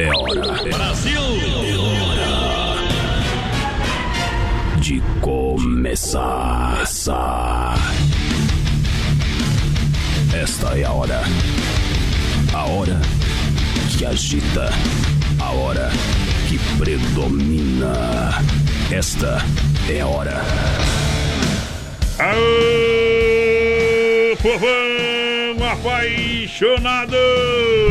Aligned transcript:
É 0.00 0.08
hora. 0.16 0.62
Brasil! 0.62 1.20
É 1.62 1.76
hora 1.76 2.78
de 4.78 5.02
começar. 5.20 6.84
Esta 10.32 10.78
é 10.78 10.84
a 10.84 10.92
hora. 10.92 11.20
A 12.54 12.64
hora 12.64 12.98
que 13.90 14.06
agita. 14.06 14.70
A 15.38 15.50
hora 15.50 15.90
que 16.48 16.58
predomina. 16.78 18.42
Esta 18.90 19.44
é 19.86 20.00
a 20.00 20.06
hora. 20.06 20.42
Aô, 22.18 22.34
povão 24.38 25.39
apaixonado! 25.72 27.16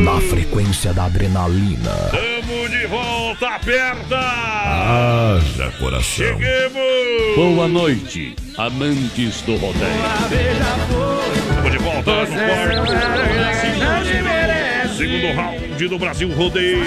Na 0.00 0.20
frequência 0.20 0.92
da 0.92 1.04
adrenalina. 1.04 1.94
Tamo 2.10 2.68
de 2.68 2.86
volta, 2.86 3.54
aperta! 3.56 4.18
Haja 4.18 5.70
coração. 5.78 6.26
Cheguemos! 6.26 7.36
Boa 7.36 7.68
noite, 7.68 8.34
amantes 8.58 9.40
do 9.42 9.56
rodeio. 9.56 9.80
Tamo 11.56 11.70
de 11.70 11.78
volta 11.78 12.20
no 12.20 12.26
quarto. 12.26 14.69
Segundo 15.00 15.34
round 15.34 15.88
do 15.88 15.98
Brasil 15.98 16.30
Rodeio. 16.30 16.84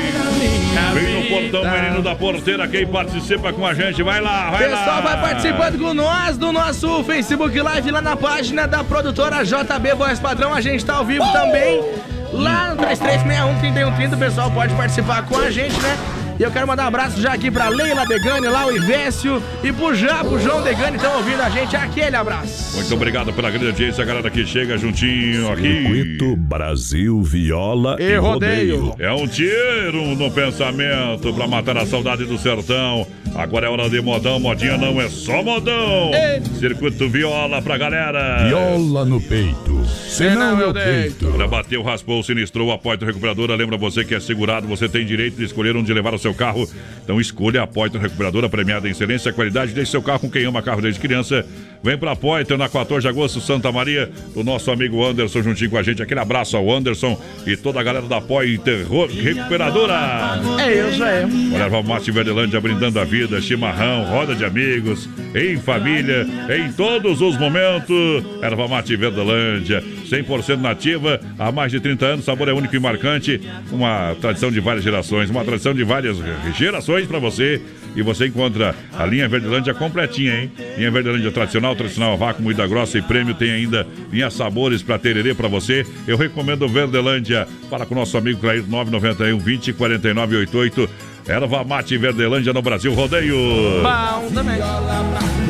Vem 0.94 1.16
no 1.16 1.30
portão, 1.30 1.71
menino 1.71 1.99
da 2.04 2.13
porteira. 2.13 2.67
Quem 2.67 2.85
participa 2.85 3.52
com 3.52 3.66
a 3.66 3.73
gente, 3.73 4.04
vai 4.04 4.21
lá, 4.21 4.52
vai 4.52 4.70
lá. 4.70 4.77
Pessoal, 4.77 5.02
vai 5.02 5.20
participando 5.20 5.80
com 5.80 5.95
nós 5.95 6.38
do 6.38 6.52
nosso 6.52 7.04
Facebook 7.05 7.59
Live 7.59 7.90
lá 7.90 8.04
na 8.04 8.16
página 8.16 8.68
da 8.68 8.84
produtora 8.84 9.44
JB 9.44 9.95
Voz 9.98 10.20
Padrão. 10.20 10.54
A 10.54 10.62
gente 10.62 10.85
tá 10.85 10.98
ao 10.98 11.05
vivo 11.05 11.26
também. 11.31 11.84
Lá 12.31 12.76
no 12.76 12.84
3361-3130, 12.84 14.13
o 14.13 14.18
pessoal 14.18 14.52
pode 14.52 14.76
participar 14.76 15.23
com 15.23 15.35
a 15.35 15.49
gente, 15.49 15.80
né? 15.82 15.98
E 16.40 16.44
eu 16.44 16.52
quero 16.52 16.68
mandar 16.68 16.86
um 16.86 16.88
abraço 16.88 17.22
já 17.22 17.34
aqui 17.34 17.52
pra 17.52 17.70
Leila 17.70 18.05
Degani, 18.05 18.48
lá 18.48 18.66
o 18.66 18.76
Ivécio, 18.76 19.41
e 19.63 19.71
pro 19.71 19.94
Já, 19.94 20.24
pro 20.24 20.40
João 20.40 20.63
Degani, 20.63 20.98
estão 20.98 21.18
ouvindo 21.18 21.41
a 21.41 21.49
gente. 21.49 21.76
Aquele 21.76 22.16
abraço. 22.16 22.76
Muito 22.76 22.94
obrigado 22.94 23.32
pela 23.34 23.49
grande 23.52 23.68
audiência, 23.68 24.04
a 24.04 24.05
galera 24.05 24.30
que 24.32 24.46
chega 24.46 24.77
juntinho 24.77 25.52
aqui. 25.52 25.62
Circuito 25.62 26.35
Brasil 26.35 27.22
Viola 27.22 27.98
E 27.99 28.04
e, 28.04 28.18
rodeio. 28.18 28.85
rodeio. 28.85 29.07
É 29.07 29.13
um 29.13 29.27
tiro 29.27 30.16
no 30.16 30.32
pensamento 30.32 31.32
pra 31.34 31.48
matar 31.48 31.77
a 31.77 31.85
saudade 31.85 32.26
do 32.26 32.38
sertão. 32.38 33.05
Agora 33.35 33.66
é 33.66 33.70
hora 33.70 33.90
de 33.90 34.00
modão, 34.02 34.40
modinha 34.40 34.77
não 34.77 35.02
é 35.02 35.10
só 35.10 35.41
modão. 35.44 36.12
Ei. 36.13 36.41
Circuito 36.60 37.10
viola 37.10 37.62
pra 37.62 37.77
galera. 37.77 38.48
Viola 38.48 39.05
no 39.05 39.20
peito. 39.20 39.84
Senão 40.07 40.55
meu 40.55 40.68
eu 40.68 40.74
peito. 40.74 41.26
Para 41.32 41.48
bateu, 41.48 41.82
raspou, 41.82 42.22
sinistrou, 42.22 42.72
a 42.72 42.77
Poitra 42.77 43.07
Recuperadora. 43.07 43.55
Lembra 43.55 43.77
você 43.77 44.04
que 44.05 44.13
é 44.13 44.20
segurado, 44.20 44.68
você 44.68 44.88
tem 44.88 45.04
direito 45.05 45.38
de 45.38 45.46
escolher 45.46 45.76
onde 45.76 45.91
levar 45.91 46.13
o 46.13 46.20
seu 46.24 46.34
carro. 46.34 46.68
Então 47.04 47.20
escolha 47.20 47.62
a 47.62 47.68
Poitra 47.68 47.99
Recuperadora, 47.99 48.48
premiada 48.48 48.88
em 48.88 48.91
excelência 48.91 49.29
e 49.29 49.34
qualidade. 49.34 49.74
Deixe 49.74 49.91
seu 49.91 50.02
carro 50.02 50.20
com 50.20 50.29
quem 50.29 50.46
ama 50.46 50.62
carro 50.62 50.82
desde 50.82 50.99
criança. 50.99 51.46
Vem 51.84 51.98
pra 51.98 52.16
Poitra 52.16 52.57
na 52.57 52.70
14 52.70 53.02
de 53.02 53.07
agosto, 53.10 53.41
Santa 53.41 53.71
Maria. 53.71 54.10
O 54.34 54.44
nosso 54.44 54.71
amigo 54.71 55.04
Anderson 55.05 55.41
juntinho 55.41 55.70
com 55.70 55.77
a 55.77 55.84
gente. 55.84 56.01
Aquele 56.01 56.21
abraço 56.21 56.55
ao 56.55 56.71
Anderson 56.71 57.21
e 57.46 57.57
toda 57.57 57.79
a 57.79 57.84
galera 57.84 58.07
da 58.07 58.21
Poitra 58.21 58.85
Recuperadora. 59.21 60.40
É 60.60 60.90
isso 60.90 61.04
aí. 61.04 61.26
Olha, 61.54 61.63
Erva 61.63 61.84
Mate 61.84 62.12
Verdelândia 62.12 62.62
brindando 62.62 62.99
a 62.99 63.04
vida, 63.04 63.41
chimarrão, 63.41 64.06
roda 64.06 64.34
de 64.34 64.46
amigos, 64.46 65.09
em 65.35 65.57
família, 65.57 66.25
em 66.50 66.72
todos 66.72 67.19
os 67.19 67.38
momentos. 67.38 68.24
Erva 68.41 68.68
Mate 68.68 68.96
Verdelândia, 68.96 69.84
100% 70.14 70.59
nativa, 70.59 71.19
há 71.40 71.52
mais 71.52 71.72
de 71.72 71.80
30 71.80 72.06
anos, 72.06 72.25
sabor 72.25 72.47
é 72.47 72.53
único 72.53 72.75
e 72.75 72.80
marcante, 72.80 73.42
uma 73.72 74.16
tradição 74.22 74.52
de 74.52 74.59
várias 74.59 74.84
gerações, 74.84 75.30
uma 75.30 75.44
tradição 75.44 75.74
de 75.74 75.84
várias 75.84 76.18
gerações 76.56 77.08
para 77.08 77.18
você. 77.19 77.59
E 77.96 78.02
você 78.02 78.25
encontra 78.25 78.74
a 78.97 79.06
linha 79.06 79.28
Verdelândia 79.30 79.72
completinha, 79.72 80.41
hein? 80.41 80.52
Linha 80.78 80.90
Verdelândia 80.90 81.31
tradicional, 81.31 81.75
tradicional 81.75 82.18
vácuo, 82.18 82.41
moída 82.41 82.66
grossa 82.66 82.97
e 82.97 83.03
prêmio. 83.03 83.35
Tem 83.35 83.52
ainda 83.52 83.85
linha 84.12 84.31
sabores 84.31 84.81
para 84.81 84.97
tererê 84.97 85.35
para 85.35 85.47
você. 85.47 85.85
Eu 86.07 86.18
recomendo 86.18 86.68
Verdelândia. 86.68 87.47
Fala 87.69 87.85
com 87.85 87.94
o 87.94 87.97
nosso 88.00 88.18
amigo 88.18 88.40
Clair 88.40 88.63
991 88.68 89.38
20 89.38 89.73
49 89.73 90.38
88. 90.38 90.90
Erva 91.28 91.63
Mate 91.63 91.96
Verdelândia 91.96 92.52
no 92.52 92.63
Brasil 92.63 92.91
Rodeio. 92.94 93.38
Bom 93.84 94.31
também. 94.34 94.57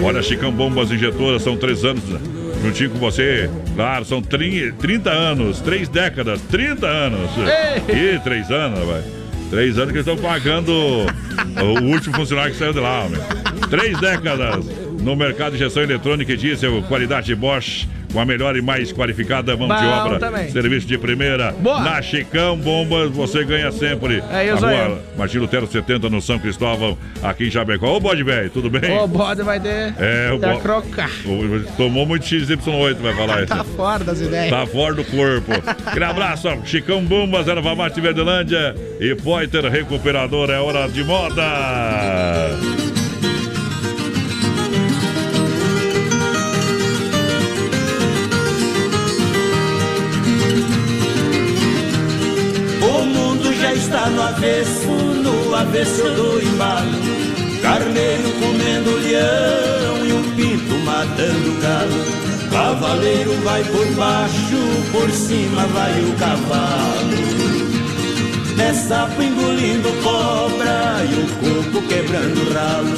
Olha, 0.04 0.22
Chicão 0.22 0.52
Bombas 0.52 0.92
Injetoras, 0.92 1.42
são 1.42 1.56
três 1.56 1.86
anos 1.86 2.04
juntinho 2.64 2.92
com 2.92 2.98
você. 2.98 3.50
Claro, 3.76 4.06
são 4.06 4.22
30, 4.22 4.78
30 4.78 5.10
anos, 5.10 5.60
três 5.60 5.90
décadas, 5.90 6.42
30 6.50 6.88
anos. 6.88 7.32
Ei. 7.88 8.16
E 8.16 8.20
três 8.20 8.50
anos, 8.50 8.80
vai. 8.86 9.04
Três 9.50 9.78
anos 9.78 9.92
que 9.92 9.98
eles 10.00 10.08
estão 10.08 10.18
pagando 10.18 10.72
o 10.72 11.84
último 11.84 12.16
funcionário 12.16 12.54
que 12.54 12.58
saiu 12.58 12.74
de 12.74 12.80
lá, 12.80 13.04
homem. 13.04 13.20
Três 13.70 14.00
décadas 14.00 14.66
no 15.00 15.16
mercado 15.16 15.54
de 15.54 15.60
gestão 15.60 15.84
eletrônica 15.84 16.32
e 16.32 16.38
diesel, 16.38 16.82
qualidade 16.84 17.36
Bosch. 17.36 17.88
Com 18.14 18.20
a 18.20 18.26
melhor 18.26 18.56
e 18.56 18.62
mais 18.62 18.92
qualificada 18.94 19.58
mão 19.58 19.68
de 19.68 19.74
Bom 19.84 19.90
obra. 19.90 20.20
também. 20.20 20.50
Serviço 20.52 20.86
de 20.86 20.98
primeira. 21.00 21.52
Boa. 21.52 21.82
Na 21.82 22.00
Chicão 22.02 22.56
Bombas, 22.56 23.10
você 23.12 23.44
ganha 23.44 23.72
sempre. 23.72 24.24
É 24.32 24.54
isso 24.54 24.64
aí. 24.66 24.88
rua 24.88 25.02
Martim 25.18 25.40
Lutero 25.40 25.66
70, 25.66 26.10
no 26.12 26.22
São 26.22 26.38
Cristóvão, 26.38 26.96
aqui 27.24 27.48
em 27.48 27.52
Chapecó. 27.52 27.96
Ô, 27.96 28.00
bode 28.00 28.22
velho, 28.24 28.50
tudo 28.52 28.70
bem? 28.70 28.98
O 29.00 29.08
bode 29.08 29.42
vai 29.42 29.60
ter. 29.60 29.96
É, 30.00 30.32
o 30.32 30.38
Vai 30.38 30.54
bo- 30.54 30.60
crocar. 30.60 31.10
Tomou 31.76 32.06
muito 32.06 32.24
XY8, 32.26 32.96
vai 33.02 33.14
falar 33.16 33.38
isso. 33.44 33.48
Tá 33.54 33.64
fora 33.64 34.04
das 34.04 34.22
ideias. 34.22 34.50
Tá 34.52 34.66
fora 34.68 34.94
do 34.94 35.04
corpo. 35.04 35.52
Aquele 35.86 36.06
abraço, 36.06 36.48
ó. 36.48 36.58
Chicão 36.66 37.04
Bombas, 37.04 37.48
Erva 37.48 37.74
Mate 37.76 38.00
Verdelândia 38.00 38.76
e 39.00 39.16
Poiter 39.16 39.66
Recuperador. 39.66 40.52
É 40.52 40.60
hora 40.60 40.88
de 40.88 41.04
moda. 41.04 41.42
Está 53.94 54.10
no 54.10 54.24
avesso, 54.24 54.88
no 54.88 55.56
avesso 55.56 56.02
do 56.02 56.42
embalo. 56.42 56.90
Carneiro 57.62 58.32
comendo 58.40 58.98
leão 58.98 60.06
e 60.06 60.14
um 60.14 60.36
pinto 60.36 60.76
matando 60.84 61.62
galo. 61.62 62.50
Cavaleiro 62.52 63.34
vai 63.44 63.64
por 63.66 63.86
baixo, 63.94 64.58
por 64.92 65.12
cima 65.12 65.68
vai 65.68 66.02
o 66.02 66.14
cavalo. 66.14 67.54
É 68.60 68.74
sapo 68.74 69.22
engolindo 69.22 69.90
cobra 70.02 71.04
e 71.08 71.14
o 71.14 71.28
corpo 71.38 71.88
quebrando 71.88 72.52
ralo. 72.52 72.98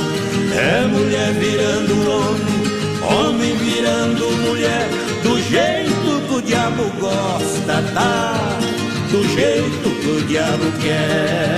É 0.55 0.87
mulher 0.87 1.33
virando 1.33 2.09
homem, 2.09 3.27
homem 3.27 3.55
virando 3.57 4.31
mulher. 4.47 4.87
Do 5.23 5.41
jeito 5.41 6.27
que 6.27 6.35
o 6.35 6.41
diabo 6.41 6.83
gosta, 6.99 7.83
tá? 7.93 8.74
Do 9.15 9.23
jeito 9.29 9.89
que 10.01 10.09
o 10.09 10.21
diabo 10.27 10.65
quer. 10.81 11.55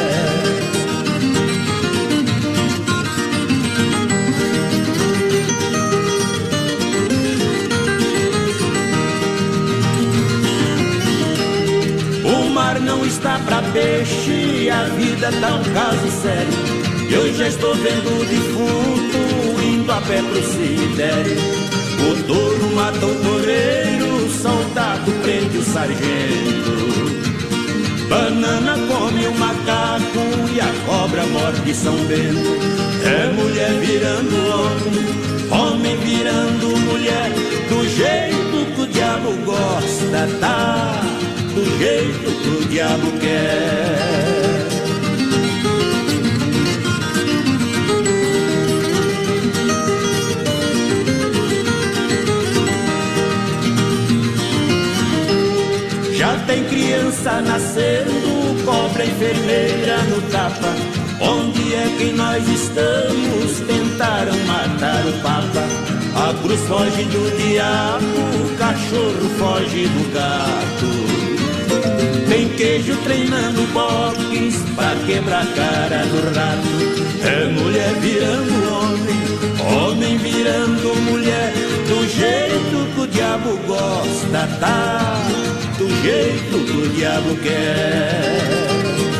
O 12.23 12.49
mar 12.51 12.79
não 12.79 13.03
está 13.03 13.39
pra 13.39 13.63
peixe, 13.73 14.69
a 14.69 14.83
vida 14.89 15.31
tá 15.41 15.55
um 15.55 15.63
caso 15.73 16.11
sério. 16.21 16.53
Eu 17.09 17.33
já 17.33 17.47
estou 17.47 17.73
vendo 17.73 18.21
o 18.21 18.25
defunto 18.25 19.63
indo 19.63 19.91
a 19.91 19.99
pé 20.01 20.21
pro 20.21 20.43
cemitério. 20.43 21.37
O 22.07 22.23
touro 22.27 22.75
mata 22.75 23.03
o 23.03 23.15
toureiro, 23.15 24.25
o 24.25 24.29
soldado 24.29 25.11
prende 25.23 25.57
o 25.57 25.63
sargento. 25.63 27.16
Banana 28.09 28.73
come 28.87 29.27
o 29.27 29.33
macaco 29.37 30.49
e 30.53 30.61
a 30.61 30.85
cobra 30.85 31.25
morde 31.25 31.73
São 31.73 31.95
Bento. 32.05 32.57
É 33.03 33.31
mulher 33.33 33.73
virando 33.79 34.35
homem, 34.53 35.71
homem 35.71 35.97
virando 35.97 36.77
mulher. 36.89 37.31
Do 37.69 37.87
jeito 37.87 38.75
que 38.75 38.81
o 38.81 38.87
diabo 38.87 39.33
gosta, 39.45 40.27
tá? 40.39 41.01
Do 41.53 41.65
jeito 41.79 42.31
que 42.43 42.49
o 42.49 42.67
diabo 42.69 43.11
quer. 43.19 44.56
Criança 57.27 57.41
nascendo, 57.41 58.63
cobra 58.63 59.05
enfermeira 59.05 59.97
no 60.03 60.21
tapa. 60.31 60.73
Onde 61.19 61.73
é 61.73 61.95
que 61.97 62.11
nós 62.13 62.47
estamos? 62.47 63.59
Tentaram 63.67 64.37
matar 64.45 65.05
o 65.05 65.13
Papa. 65.21 65.67
A 66.15 66.33
cruz 66.41 66.61
foge 66.61 67.03
do 67.03 67.37
diabo, 67.37 68.05
o 68.05 68.57
cachorro 68.57 69.29
foge 69.37 69.87
do 69.87 70.13
gato. 70.13 71.36
Queijo 72.67 72.97
treinando 72.97 73.61
homens 73.79 74.55
pra 74.75 74.93
quebrar 75.05 75.41
a 75.41 75.45
cara 75.55 76.03
do 76.07 76.19
rato. 76.35 76.67
É 77.25 77.45
mulher 77.45 77.93
virando 78.01 78.53
homem, 78.73 79.87
homem 79.87 80.17
virando 80.17 80.93
mulher, 81.09 81.53
do 81.87 82.05
jeito 82.09 82.93
que 82.93 82.99
o 82.99 83.07
diabo 83.07 83.57
gosta, 83.65 84.49
tá? 84.59 85.17
Do 85.77 85.87
jeito 86.01 86.65
que 86.65 86.77
o 86.77 86.89
diabo 86.89 87.37
quer. 87.37 89.16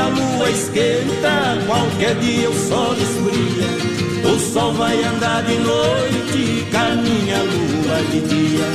A 0.00 0.08
lua 0.08 0.50
esquenta, 0.50 1.58
qualquer 1.66 2.14
dia 2.16 2.50
o 2.50 2.68
sol 2.68 2.94
esfria. 2.94 4.32
O 4.32 4.38
sol 4.38 4.72
vai 4.72 5.02
andar 5.04 5.42
de 5.42 5.56
noite, 5.58 6.66
caminha 6.70 7.36
a 7.36 7.42
lua 7.42 8.02
de 8.10 8.20
dia. 8.20 8.66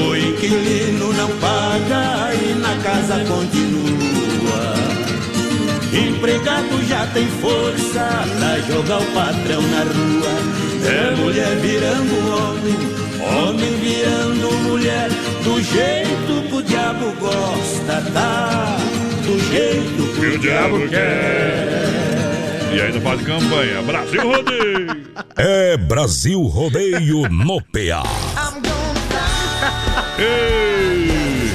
O 0.00 0.16
inquilino 0.16 1.12
não 1.14 1.28
paga 1.38 2.34
e 2.34 2.54
na 2.58 2.74
casa 2.82 3.24
continua. 3.24 3.88
Empregado 5.92 6.86
já 6.86 7.06
tem 7.08 7.26
força 7.40 8.24
pra 8.38 8.60
jogar 8.60 9.00
o 9.00 9.06
patrão 9.12 9.62
na 9.62 9.82
rua. 9.84 10.58
É 10.84 11.16
mulher 11.16 11.56
virando 11.56 12.14
homem, 12.36 13.48
homem 13.48 13.74
virando 13.80 14.52
mulher. 14.68 15.08
Do 15.44 15.60
jeito 15.62 16.48
que 16.48 16.54
o 16.54 16.62
diabo 16.62 17.12
gosta, 17.20 18.10
tá? 18.12 18.97
Do 19.28 19.38
jeito 19.40 20.08
que 20.18 20.26
o 20.26 20.38
diabo 20.38 20.88
quer. 20.88 21.68
E 22.72 22.80
ainda 22.80 22.98
faz 23.02 23.20
campanha. 23.20 23.82
Brasil 23.82 24.22
Rodeio! 24.22 24.86
É 25.36 25.76
Brasil 25.76 26.42
Rodeio 26.44 27.28
no 27.28 27.60
PA. 27.60 28.04
Ei! 30.18 31.50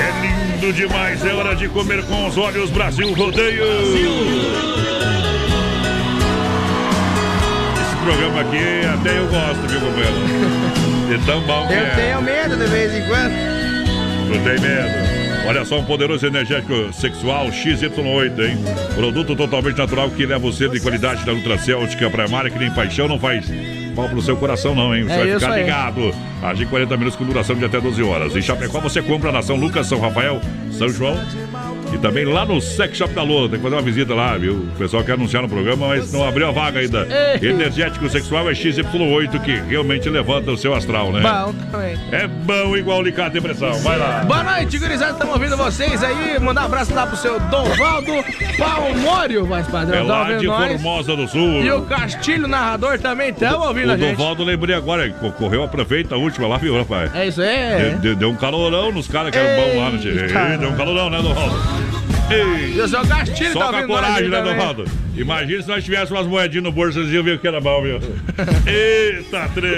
É 0.00 0.10
lindo 0.22 0.72
demais, 0.72 1.22
é 1.22 1.34
hora 1.34 1.54
de 1.54 1.68
comer 1.68 2.02
com 2.04 2.28
os 2.28 2.38
olhos 2.38 2.70
Brasil 2.70 3.12
Rodeio! 3.12 3.62
Esse 7.76 7.96
programa 8.02 8.40
aqui 8.40 8.86
até 8.86 9.18
eu 9.18 9.26
gosto, 9.26 9.68
viu, 9.68 9.80
companheiro? 9.80 10.14
De 11.10 11.26
tão 11.26 11.42
bom 11.42 11.66
que 11.66 11.74
Eu 11.74 11.78
é. 11.80 11.90
tenho 11.90 12.22
medo 12.22 12.56
de 12.56 12.66
vez 12.68 12.94
em 12.94 13.06
quando. 13.06 13.34
Não 14.30 14.42
tem 14.42 14.58
medo. 14.60 15.23
Olha 15.46 15.64
só, 15.64 15.78
um 15.78 15.84
poderoso 15.84 16.26
energético 16.26 16.92
sexual 16.92 17.48
XY8, 17.48 18.38
hein? 18.48 18.58
Produto 18.94 19.36
totalmente 19.36 19.76
natural 19.76 20.10
que 20.10 20.24
leva 20.24 20.38
você 20.40 20.68
de 20.68 20.80
qualidade 20.80 21.24
da 21.24 21.32
Nutracêutica 21.32 22.08
pra 22.08 22.26
Mara, 22.28 22.48
que 22.50 22.58
nem 22.58 22.70
paixão 22.70 23.06
não 23.06 23.18
faz 23.18 23.46
mal 23.94 24.08
pro 24.08 24.22
seu 24.22 24.36
coração, 24.36 24.74
não, 24.74 24.94
hein? 24.96 25.04
Você 25.04 25.12
É 25.12 25.16
vai 25.26 25.34
ficar 25.34 25.52
aí. 25.52 25.62
ligado. 25.62 26.14
Age 26.42 26.66
40 26.66 26.96
minutos 26.96 27.16
com 27.18 27.24
duração 27.24 27.56
de 27.56 27.64
até 27.64 27.80
12 27.80 28.02
horas. 28.02 28.34
Em 28.34 28.42
Chapecó 28.42 28.80
você 28.80 29.02
compra 29.02 29.30
na 29.30 29.42
São 29.42 29.56
Lucas, 29.56 29.86
São 29.86 30.00
Rafael, 30.00 30.40
São 30.72 30.88
João. 30.88 31.18
E 31.94 31.98
também 31.98 32.24
lá 32.24 32.44
no 32.44 32.60
Sex 32.60 32.96
Shop 32.96 33.12
da 33.14 33.22
Lua. 33.22 33.48
Tem 33.48 33.58
que 33.58 33.62
fazer 33.62 33.76
uma 33.76 33.82
visita 33.82 34.14
lá, 34.14 34.36
viu? 34.36 34.54
O 34.54 34.78
pessoal 34.78 35.04
quer 35.04 35.12
anunciar 35.12 35.42
no 35.42 35.48
programa, 35.48 35.88
mas 35.88 36.12
não 36.12 36.26
abriu 36.26 36.48
a 36.48 36.50
vaga 36.50 36.80
ainda. 36.80 37.06
Ei. 37.40 37.48
Energético 37.50 38.08
sexual 38.08 38.48
é 38.50 38.52
XY8 38.52 39.40
que 39.42 39.52
realmente 39.68 40.08
levanta 40.08 40.50
o 40.50 40.56
seu 40.56 40.74
astral, 40.74 41.12
né? 41.12 41.20
Bom 41.20 41.54
também. 41.70 41.96
É 42.12 42.26
bom 42.26 42.76
igual 42.76 43.00
alicate 43.00 43.38
e 43.38 43.40
pressão. 43.40 43.72
Vai 43.80 43.98
lá. 43.98 44.24
Boa 44.24 44.42
noite, 44.42 44.78
gurizada. 44.78 45.12
Estamos 45.12 45.34
ouvindo 45.34 45.56
vocês 45.56 46.02
aí. 46.02 46.38
Mandar 46.40 46.62
um 46.62 46.66
abraço 46.66 46.92
lá 46.94 47.06
pro 47.06 47.16
seu 47.16 47.38
Donvaldo 47.40 48.12
Palmório, 48.58 49.46
mais 49.46 49.68
É 49.68 49.70
padrão. 49.70 50.06
Tá 50.06 50.12
lá 50.12 50.24
de 50.24 50.32
ouvindo 50.48 50.50
nós? 50.50 50.72
Formosa 50.82 51.16
do 51.16 51.28
Sul. 51.28 51.62
E 51.62 51.70
o 51.70 51.82
Castilho 51.82 52.48
Narrador 52.48 52.98
também 52.98 53.30
estamos 53.30 53.66
ouvindo 53.66 53.88
o 53.88 53.92
a 53.92 53.96
gente. 53.96 54.16
Dovaldo, 54.16 54.42
lembrei 54.44 54.74
agora, 54.74 55.08
correu 55.38 55.62
a 55.62 55.68
prefeita 55.68 56.14
a 56.14 56.18
última 56.18 56.48
lá, 56.48 56.56
viu, 56.56 56.76
rapaz? 56.76 57.14
É 57.14 57.26
isso 57.28 57.40
aí. 57.40 57.94
Deu, 58.00 58.16
deu- 58.16 58.30
um 58.30 58.36
calorão 58.36 58.90
nos 58.90 59.06
caras 59.06 59.30
que 59.30 59.38
eram 59.38 59.62
bons 59.62 59.78
lá, 59.78 59.90
né? 59.90 60.56
Deu 60.58 60.70
um 60.70 60.76
calorão, 60.76 61.08
né, 61.10 61.18
Dovaldo? 61.22 61.83
Ei, 62.34 62.74
E 62.76 62.80
o 62.80 62.88
seu 62.88 63.06
Castilho 63.06 63.52
só 63.52 63.70
tá 63.72 63.80
com 63.82 63.86
coragem, 63.88 64.28
né. 64.28 64.42
Dovaldo? 64.42 64.84
Imagina 65.16 65.62
se 65.62 65.68
nós 65.68 65.84
tivéssemos 65.84 66.10
umas 66.12 66.26
moedinhas 66.26 66.64
no 66.64 66.72
bolso, 66.72 66.94
vocês 66.94 67.12
iam 67.12 67.22
ver 67.22 67.36
o 67.36 67.38
que 67.38 67.46
era 67.46 67.60
bom, 67.60 67.82
viu? 67.82 68.00
Eita, 68.66 69.48
trem! 69.54 69.70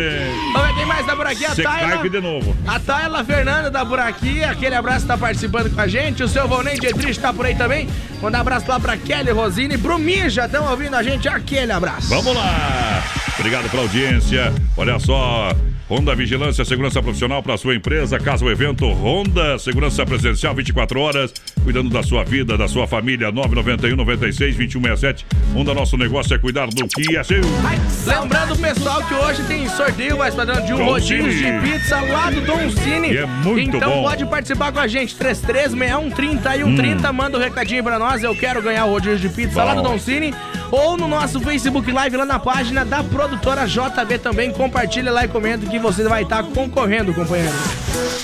Vamos 0.52 0.68
ver 0.68 0.74
quem 0.76 0.86
mais 0.86 1.04
tá 1.06 1.14
por 1.14 1.26
aqui. 1.26 1.44
A 1.44 1.54
Tayla. 1.54 2.08
de 2.08 2.20
novo. 2.20 2.56
A 2.66 2.80
Tayla 2.80 3.24
Fernanda 3.24 3.70
tá 3.70 3.84
por 3.84 3.98
aqui. 3.98 4.42
Aquele 4.42 4.74
abraço 4.74 5.06
tá 5.06 5.18
participando 5.18 5.74
com 5.74 5.80
a 5.80 5.86
gente. 5.86 6.22
O 6.22 6.28
seu 6.28 6.48
Volney 6.48 6.78
Dietrich 6.78 7.18
tá 7.20 7.32
por 7.32 7.44
aí 7.44 7.54
também. 7.54 7.88
Mandar 8.22 8.38
um 8.38 8.40
abraço 8.40 8.68
lá 8.68 8.80
pra 8.80 8.96
Kelly 8.96 9.30
Rosine. 9.30 9.76
Brumija 9.76 10.46
estão 10.46 10.70
ouvindo 10.70 10.94
a 10.96 11.02
gente. 11.02 11.28
Aquele 11.28 11.72
abraço. 11.72 12.08
Vamos 12.08 12.34
lá! 12.34 13.02
Obrigado 13.38 13.70
pela 13.70 13.82
audiência. 13.82 14.52
Olha 14.76 14.98
só. 14.98 15.50
Honda 15.88 16.16
Vigilância, 16.16 16.64
segurança 16.64 17.00
profissional 17.00 17.40
para 17.42 17.56
sua 17.56 17.74
empresa, 17.74 18.18
casa 18.18 18.44
ou 18.44 18.50
evento. 18.50 18.86
Honda, 18.86 19.56
segurança 19.56 20.04
presencial 20.04 20.52
24 20.52 21.00
horas, 21.00 21.32
cuidando 21.62 21.88
da 21.88 22.02
sua 22.02 22.24
vida, 22.24 22.58
da 22.58 22.66
sua 22.66 22.88
família. 22.88 23.30
991 23.30 23.96
96 23.96 24.56
2167. 24.56 25.24
Honda, 25.54 25.74
nosso 25.74 25.96
negócio 25.96 26.34
é 26.34 26.38
cuidar 26.38 26.66
do 26.66 26.88
que 26.88 27.16
é 27.16 27.22
seu. 27.22 27.40
Lembrando 28.04 28.54
o 28.54 28.58
pessoal 28.58 29.02
que 29.04 29.14
hoje 29.14 29.44
tem 29.44 29.68
sorteio, 29.68 30.18
mais 30.18 30.34
padrão, 30.34 30.64
de 30.64 30.74
um 30.74 31.00
Cine. 31.00 31.32
de 31.32 31.70
pizza 31.70 32.00
lá 32.00 32.30
do 32.30 32.40
Don 32.40 32.68
Cine. 32.70 33.12
E 33.12 33.18
é 33.18 33.26
muito 33.26 33.76
então 33.76 33.90
bom. 33.90 34.02
pode 34.02 34.26
participar 34.26 34.72
com 34.72 34.80
a 34.80 34.88
gente, 34.88 35.14
336130 35.14 36.56
e 36.56 36.64
130. 36.64 37.12
Manda 37.12 37.38
um 37.38 37.40
recadinho 37.40 37.84
pra 37.84 37.98
nós, 37.98 38.24
eu 38.24 38.34
quero 38.34 38.60
ganhar 38.60 38.86
o 38.86 38.90
rodízio 38.90 39.18
de 39.18 39.28
pizza 39.28 39.62
lá 39.62 39.74
do 39.74 39.82
Bom. 39.82 39.90
Don 39.90 39.98
Cine. 40.00 40.34
Ou 40.70 40.96
no 40.96 41.08
nosso 41.08 41.40
Facebook 41.40 41.90
Live, 41.90 42.16
lá 42.16 42.24
na 42.24 42.38
página 42.38 42.84
da 42.84 43.02
produtora 43.02 43.66
JB 43.66 44.18
também. 44.18 44.52
Compartilha 44.52 45.12
lá 45.12 45.24
e 45.24 45.28
comenta 45.28 45.66
que 45.66 45.78
você 45.78 46.04
vai 46.04 46.22
estar 46.22 46.42
concorrendo, 46.42 47.14
companheiro. 47.14 47.54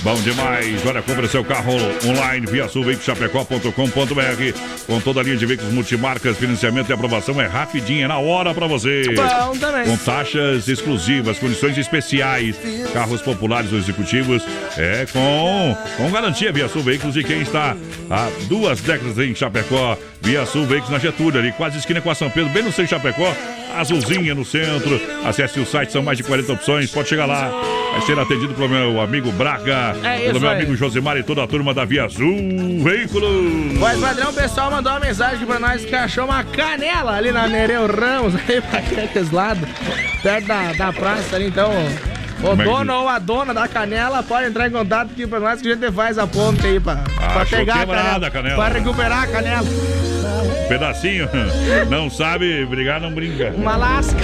Bom 0.03 0.15
demais. 0.17 0.85
Olha, 0.87 1.03
compre 1.03 1.29
seu 1.29 1.45
carro 1.45 1.73
online 2.05 2.47
via 2.47 2.69
sulveicochapecó.com.br 2.69 4.59
com 4.87 5.01
toda 5.01 5.21
a 5.21 5.23
linha 5.23 5.37
de 5.37 5.47
veículos 5.47 5.73
multimarcas, 5.73 6.37
financiamento 6.37 6.91
e 6.91 6.93
aprovação 6.93 7.41
é 7.41 7.47
rapidinho, 7.47 8.05
é 8.05 8.09
na 8.09 8.19
hora 8.19 8.53
para 8.53 8.67
você. 8.67 9.05
Bom 9.15 9.57
também. 9.57 9.85
Com 9.85 9.97
taxas 9.97 10.69
exclusivas, 10.69 11.39
condições 11.39 11.79
especiais, 11.79 12.57
carros 12.93 13.23
populares 13.23 13.73
ou 13.73 13.79
executivos, 13.79 14.43
é 14.77 15.07
com, 15.13 15.77
com 15.97 16.11
garantia 16.11 16.53
Via 16.53 16.69
Sul 16.69 16.83
Veículos 16.83 17.17
e 17.17 17.25
quem 17.25 17.43
está 17.43 17.77
há 18.11 18.29
duas 18.49 18.81
décadas 18.81 19.19
em 19.19 19.35
Chapecó, 19.35 19.97
Via 20.23 20.47
Sul 20.47 20.65
Veículos 20.67 20.91
na 20.91 20.99
Getúlio, 20.99 21.41
ali 21.41 21.51
quase 21.53 21.79
esquina 21.79 22.01
com 22.01 22.09
a 22.11 22.15
São 22.15 22.31
Pedro, 22.31 22.51
bem 22.51 22.63
no 22.63 22.71
centro 22.71 22.85
de 22.85 22.91
Chapecó, 22.91 23.35
azulzinha 23.77 24.35
no 24.35 24.45
centro. 24.45 25.01
Acesse 25.25 25.59
o 25.59 25.67
site, 25.67 25.91
são 25.93 26.03
mais 26.03 26.17
de 26.17 26.23
40 26.25 26.53
opções, 26.53 26.91
pode 26.91 27.09
chegar 27.09 27.27
lá. 27.27 27.51
Vai 27.93 28.01
ser 28.03 28.19
atendido 28.19 28.55
pelo 28.55 28.69
meu 28.69 29.01
amigo 29.01 29.31
Braga, 29.33 29.95
É 30.03 30.27
pelo 30.27 30.41
meu 30.41 30.49
aí. 30.49 30.57
amigo 30.57 30.77
Josimar 30.77 31.17
e 31.17 31.23
toda 31.23 31.43
a 31.43 31.47
turma 31.47 31.75
da 31.75 31.85
Via 31.85 32.05
Azul 32.05 32.37
Veículos. 32.83 33.79
Mas, 33.79 34.01
padrão, 34.01 34.31
o 34.31 34.33
pessoal 34.35 34.71
mandou 34.71 34.93
uma 34.93 35.01
mensagem 35.01 35.45
pra 35.45 35.59
nós 35.59 35.85
que 35.85 35.95
achou 35.95 36.25
uma 36.25 36.43
canela 36.45 37.17
ali 37.17 37.33
na 37.33 37.49
Nereu 37.49 37.87
Ramos, 37.87 38.35
aí 38.49 38.61
pra 38.61 38.79
aqueles 38.79 39.31
lados, 39.31 39.69
perto 40.23 40.47
da, 40.47 40.73
da 40.73 40.93
praça 40.93 41.35
ali, 41.37 41.49
então. 41.49 41.73
O 42.43 42.47
Como 42.47 42.63
é 42.63 42.65
dono 42.65 42.93
ou 42.95 43.09
a 43.09 43.19
dona 43.21 43.55
da 43.55 43.69
canela 43.69 44.21
pode 44.23 44.49
entrar 44.49 44.67
em 44.67 44.71
contato 44.73 45.13
aqui 45.13 45.27
pra 45.29 45.39
nós 45.39 45.63
que 45.63 45.71
a 45.71 45.75
gente 45.75 45.93
faz 45.93 46.19
a 46.19 46.27
ponte 46.27 46.67
aí 46.67 46.81
pra, 46.81 46.97
pra 46.97 47.43
achou 47.43 47.59
pegar 47.59 47.83
a 47.83 47.87
canela, 47.87 48.27
a 48.27 48.31
canela. 48.31 48.57
Pra 48.57 48.69
recuperar 48.69 49.23
a 49.23 49.27
canela. 49.29 49.69
Pedacinho, 50.69 51.29
não 51.89 52.11
sabe 52.11 52.67
brigar, 52.67 53.01
não 53.01 53.13
brinca. 53.13 53.53
Uma 53.57 53.77
lasca. 53.77 54.19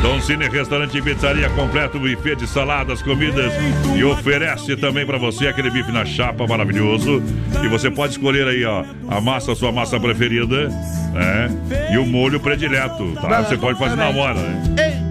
Dom 0.00 0.20
Cine 0.20 0.48
Restaurante 0.48 0.96
e 0.96 1.02
Pizzaria 1.02 1.50
completo, 1.50 1.98
buffet 1.98 2.36
de 2.36 2.46
saladas, 2.46 3.02
comidas 3.02 3.52
e 3.96 4.04
oferece 4.04 4.76
também 4.76 5.04
para 5.04 5.18
você 5.18 5.48
aquele 5.48 5.70
bife 5.70 5.90
na 5.90 6.06
chapa 6.06 6.46
maravilhoso. 6.46 7.22
E 7.62 7.68
você 7.68 7.90
pode 7.90 8.12
escolher 8.12 8.46
aí, 8.46 8.64
ó, 8.64 8.84
a 9.10 9.20
massa, 9.20 9.52
a 9.52 9.56
sua 9.56 9.72
massa 9.72 9.98
preferida, 9.98 10.68
né? 11.12 11.50
E 11.92 11.98
o 11.98 12.06
molho 12.06 12.38
predileto, 12.38 13.12
tá? 13.20 13.42
Você 13.42 13.58
pode 13.58 13.78
fazer 13.78 13.96
na 13.96 14.08
hora, 14.08 14.34
né? 14.34 15.07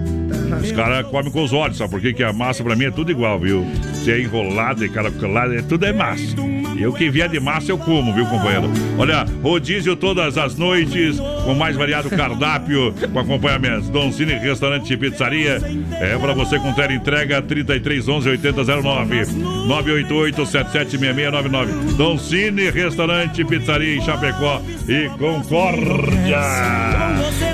Os 0.56 0.72
caras 0.72 1.06
comem 1.06 1.30
com 1.30 1.42
os 1.42 1.52
olhos, 1.52 1.76
sabe 1.76 1.90
por 1.90 2.00
quê? 2.00 2.12
Que 2.12 2.22
a 2.22 2.32
massa 2.32 2.62
pra 2.62 2.74
mim 2.74 2.86
é 2.86 2.90
tudo 2.90 3.10
igual, 3.10 3.38
viu? 3.38 3.66
Se 3.94 4.10
é 4.10 4.20
enrolada 4.20 4.84
e 4.84 4.88
caracolada, 4.88 5.54
é, 5.54 5.62
tudo 5.62 5.84
é 5.84 5.92
massa. 5.92 6.34
E 6.76 6.86
o 6.86 6.92
que 6.92 7.10
vier 7.10 7.28
de 7.28 7.40
massa 7.40 7.72
eu 7.72 7.78
como, 7.78 8.14
viu, 8.14 8.24
companheiro? 8.26 8.70
Olha, 8.96 9.26
rodízio 9.42 9.96
todas 9.96 10.38
as 10.38 10.54
noites, 10.54 11.18
com 11.44 11.52
mais 11.52 11.76
variado 11.76 12.08
cardápio, 12.08 12.94
com 13.12 13.18
acompanhamento. 13.18 13.90
Dom 13.90 14.12
Cine 14.12 14.34
Restaurante 14.34 14.92
e 14.92 14.96
Pizzaria. 14.96 15.60
É 16.00 16.16
pra 16.16 16.32
você 16.34 16.56
com 16.60 16.72
tela 16.72 16.92
entrega 16.92 17.42
3311 17.42 18.28
8009 18.28 19.26
988 19.66 20.46
776699. 20.46 21.94
Dom 21.94 22.16
Cine 22.16 22.70
Restaurante 22.70 23.44
Pizzaria 23.44 23.96
em 23.96 24.00
Chapecó 24.00 24.62
e 24.88 25.08
Concórdia. 25.18 26.38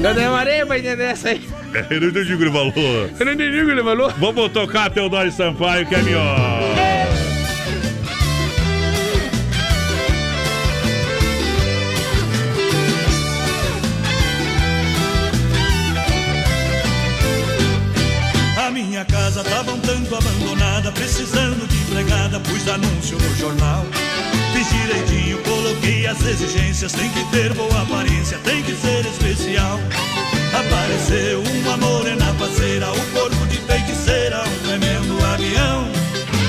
Eu 0.02 0.14
demorei 0.14 0.66
pra 0.66 0.78
entender 0.78 1.04
essa 1.04 1.30
aí. 1.30 1.40
Eu 1.90 2.00
não 2.00 2.08
entendi 2.08 2.34
o 2.34 2.38
que 2.38 2.44
ele 2.44 2.52
falou. 2.52 3.10
Eu 3.18 3.26
não 3.26 3.32
entendi 3.32 3.60
o 3.60 3.66
que 3.66 3.72
ele 3.72 3.82
falou. 3.82 4.10
Vamos 4.18 4.52
tocar 4.52 4.90
Teodoro 4.90 5.30
Sampaio, 5.32 5.86
que 5.86 5.94
é 5.94 6.02
melhor. 6.02 6.94
minha 18.94 19.04
casa 19.04 19.44
tava 19.44 19.72
um 19.72 19.78
tanto 19.78 20.14
abandonada, 20.16 20.90
precisando 20.92 21.66
de 21.68 21.76
empregada, 21.82 22.40
pus 22.40 22.66
anúncio 22.68 23.16
no 23.18 23.36
jornal. 23.36 23.86
Fiz 24.52 24.68
direitinho, 24.68 25.38
coloquei 25.42 26.06
as 26.06 26.20
exigências, 26.24 26.92
tem 26.92 27.08
que 27.10 27.24
ter 27.30 27.54
boa 27.54 27.82
aparência, 27.82 28.36
tem 28.38 28.62
que 28.62 28.72
ser 28.72 29.06
especial. 29.06 29.78
Apareceu 30.52 31.43
morena 31.76 32.34
parceira, 32.38 32.90
o 32.90 33.00
corpo 33.12 33.46
de 33.46 33.58
feiticeira, 33.58 34.42
um 34.42 34.66
tremendo 34.66 35.24
avião. 35.24 35.88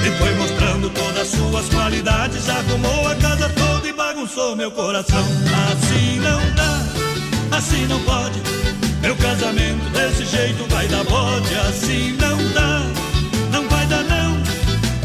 E 0.05 0.11
foi 0.17 0.33
mostrando 0.35 0.89
todas 0.89 1.21
as 1.21 1.27
suas 1.29 1.69
qualidades, 1.69 2.47
arrumou 2.49 3.07
a 3.07 3.15
casa 3.15 3.49
toda 3.49 3.87
e 3.87 3.93
bagunçou 3.93 4.55
meu 4.55 4.71
coração. 4.71 5.25
Assim 5.71 6.19
não 6.19 6.39
dá, 6.53 7.57
assim 7.57 7.85
não 7.87 7.99
pode. 8.01 8.39
Meu 9.01 9.15
casamento 9.17 9.89
desse 9.91 10.25
jeito 10.25 10.65
vai 10.69 10.87
dar 10.87 11.03
bode, 11.05 11.55
assim 11.69 12.17
não 12.19 12.37
dá, 12.53 12.81
não 13.51 13.67
vai 13.69 13.85
dar 13.87 14.03
não. 14.03 14.37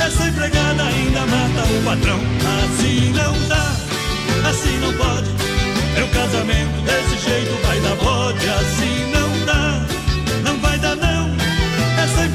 Essa 0.04 0.28
empregada 0.28 0.82
ainda 0.82 1.20
mata 1.20 1.68
o 1.68 1.84
patrão, 1.84 2.20
assim 2.64 3.12
não 3.12 3.48
dá, 3.48 3.72
assim 4.48 4.78
não 4.80 4.92
pode. 4.94 5.30
Meu 5.94 6.08
casamento 6.08 6.80
desse 6.82 7.28
jeito 7.28 7.66
vai 7.66 7.80
dar 7.80 7.96
bode, 7.96 8.48
assim 8.48 9.10
não 9.12 9.29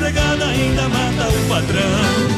empregada 0.05 0.45
ainda 0.45 0.87
mata 0.89 1.29
o 1.29 1.49
patrão. 1.49 2.35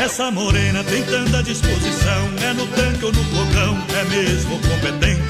Essa 0.00 0.30
morena 0.32 0.82
tem 0.82 1.04
tanta 1.04 1.42
disposição, 1.44 2.30
é 2.42 2.52
no 2.54 2.66
tanque 2.66 3.04
ou 3.04 3.12
no 3.12 3.24
fogão, 3.24 3.78
é 3.96 4.04
mesmo 4.06 4.58
competente. 4.58 5.22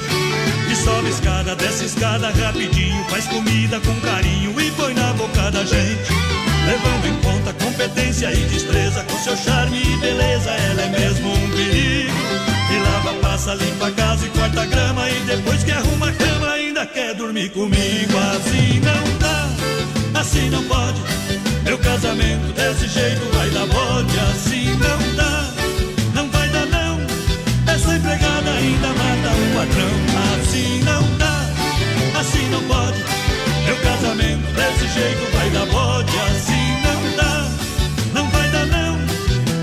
E 0.71 0.75
sobe 0.75 1.09
escada, 1.09 1.55
desce 1.55 1.85
escada 1.85 2.31
rapidinho, 2.31 3.03
faz 3.09 3.27
comida 3.27 3.79
com 3.81 3.99
carinho 4.01 4.59
e 4.59 4.71
põe 4.71 4.93
na 4.95 5.13
boca 5.13 5.51
da 5.51 5.63
gente. 5.63 6.18
Comigo. 17.47 18.17
Assim 18.35 18.81
não 18.81 19.17
dá, 19.19 20.19
assim 20.19 20.49
não 20.49 20.63
pode. 20.63 20.99
Meu 21.63 21.77
casamento 21.77 22.51
desse 22.53 22.87
jeito 22.87 23.21
vai 23.33 23.49
dar 23.51 23.67
bode, 23.67 24.19
assim 24.31 24.65
não 24.75 25.15
dá, 25.15 25.53
não 26.13 26.29
vai 26.29 26.49
dar 26.49 26.65
não. 26.65 26.99
Essa 27.71 27.95
empregada 27.95 28.51
ainda 28.51 28.87
mata 28.87 29.29
o 29.29 29.55
patrão, 29.55 30.41
assim 30.41 30.81
não 30.83 31.17
dá, 31.17 32.19
assim 32.19 32.49
não 32.49 32.63
pode. 32.63 33.03
Meu 33.65 33.77
casamento 33.77 34.51
desse 34.53 34.87
jeito 34.93 35.31
vai 35.37 35.49
dar 35.51 35.65
bode, 35.67 36.11
assim 36.19 36.81
não 36.83 37.15
dá, 37.15 37.47
não 38.13 38.29
vai 38.31 38.49
dar 38.49 38.65
não. 38.65 38.99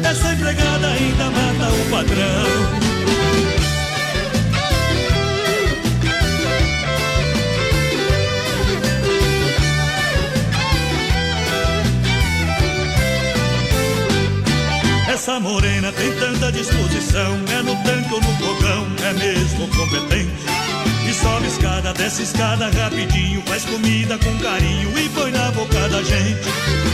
Essa 0.09 0.33
empregada 0.33 0.87
ainda 0.87 1.25
mata 1.25 1.75
o 1.75 1.91
patrão. 1.91 2.86
Essa 15.27 15.41
morena 15.41 15.91
tem 15.91 16.13
tanta 16.21 16.53
disposição, 16.53 17.37
é 17.51 17.61
no 17.61 17.75
tanque 17.83 18.15
ou 18.15 18.21
no 18.21 18.33
fogão, 18.37 18.87
é 19.05 19.13
mesmo 19.15 19.67
competente. 19.77 20.31
E 21.05 21.13
sobe 21.13 21.49
escada, 21.49 21.93
desce 21.95 22.23
escada 22.23 22.71
rapidinho, 22.71 23.43
faz 23.43 23.65
comida 23.65 24.17
com 24.19 24.39
carinho 24.39 24.97
e 24.97 25.09
põe 25.09 25.33
na 25.33 25.51
boca 25.51 25.89
da 25.89 26.01
gente. 26.05 26.49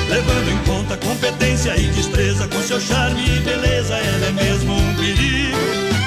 Levando 0.09 0.49
em 0.51 0.57
conta 0.65 0.97
competência 0.97 1.77
e 1.77 1.89
destreza, 1.89 2.49
com 2.49 2.63
seu 2.63 2.81
charme 2.81 3.23
e 3.23 3.41
beleza, 3.41 3.97
ela 3.97 4.27
é 4.27 4.33
mesmo 4.33 4.79
um 4.79 4.95
perigo. 4.95 5.59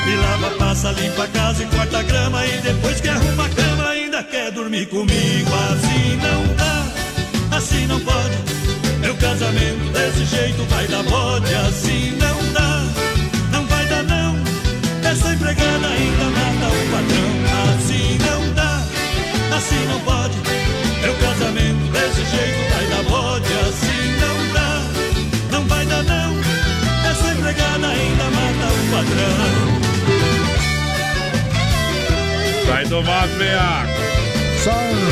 E 0.08 0.16
lava, 0.16 0.50
passa, 0.58 0.92
limpa 0.94 1.26
a 1.26 1.28
casa 1.28 1.62
e 1.62 1.68
corta 1.68 2.02
grama, 2.02 2.44
e 2.48 2.58
depois 2.58 3.00
que 3.02 3.08
arruma 3.08 3.46
a 3.46 3.50
cama 3.50 3.90
ainda 3.90 4.24
quer 4.24 4.50
dormir 4.50 4.88
comigo. 4.88 5.52
Assim 5.70 6.16
não 6.18 6.56
dá, 6.56 7.56
assim 7.56 7.86
não 7.86 8.00
pode. 8.00 8.36
Meu 9.00 9.16
casamento 9.18 9.92
desse 9.94 10.26
jeito 10.26 10.64
vai 10.72 10.88
dar 10.88 11.04
bode, 11.04 11.54
assim 11.54 12.15
assim 19.76 19.88
não 19.88 20.00
pode. 20.02 20.36
Meu 21.02 21.14
casamento 21.16 21.92
desse 21.92 22.24
jeito 22.26 22.74
vai 22.74 22.86
dar 22.88 23.04
bode, 23.10 23.54
assim 23.68 24.16
não 24.22 24.54
dá, 24.54 24.82
não 25.52 25.68
vai 25.68 25.86
dar 25.86 26.04
não. 26.04 26.36
Essa 27.10 27.34
empregada 27.34 27.88
ainda 27.88 28.24
mata 28.24 28.68
o 28.72 28.86
patrão. 28.92 29.76
Sai 32.66 32.86
do 32.86 33.04
mato, 33.04 33.36
veaco. 33.38 33.90
Sai 34.64 34.94
do 34.94 35.06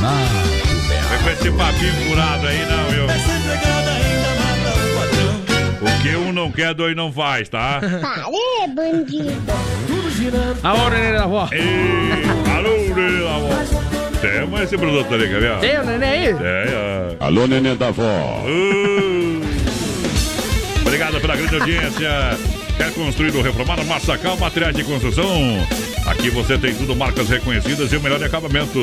mato. 0.00 0.50
Vem 1.08 1.18
com 1.22 1.30
esse 1.30 1.50
papinho 1.50 1.94
furado 2.08 2.46
aí, 2.46 2.66
não, 2.66 2.90
viu? 2.90 3.04
Essa 3.04 3.32
empregada 3.32 3.90
ainda 3.90 4.28
mata 4.38 4.70
o 4.78 4.88
patrão. 4.98 5.34
O 5.80 6.02
que 6.02 6.16
um 6.16 6.32
não 6.32 6.52
quer, 6.52 6.74
dois 6.74 6.94
não 6.94 7.12
faz, 7.12 7.48
tá? 7.48 7.80
Aê, 7.82 8.68
bandido. 8.68 9.80
A 10.62 10.74
hora, 10.74 10.98
né, 10.98 11.12
da? 11.12 11.48
Ei, 11.50 11.62
alô, 12.54 12.76
da 12.94 13.36
avó. 13.36 13.48
Temos 14.20 14.60
esse 14.60 14.76
produto 14.76 15.14
ali, 15.14 15.28
quer 15.28 15.40
ver? 15.40 15.58
Tem 15.60 15.78
o 15.78 15.84
neném 15.84 16.08
aí? 16.08 16.26
É, 16.28 17.16
ó. 17.20 17.26
Alô, 17.26 17.46
neném 17.46 17.76
da 17.76 17.88
avó. 17.88 18.02
Uh. 18.44 19.40
Obrigado 20.82 21.20
pela 21.20 21.36
grande 21.36 21.54
audiência. 21.54 22.38
Quer 22.76 22.92
construir 22.92 23.34
ou 23.36 23.42
reformar? 23.42 23.84
Massacal 23.84 24.36
Materiais 24.36 24.74
de 24.74 24.82
Construção. 24.84 25.28
Aqui 26.06 26.30
você 26.30 26.56
tem 26.58 26.74
tudo, 26.74 26.96
marcas 26.96 27.28
reconhecidas 27.28 27.92
e 27.92 27.96
o 27.96 28.00
melhor 28.00 28.22
acabamento. 28.24 28.78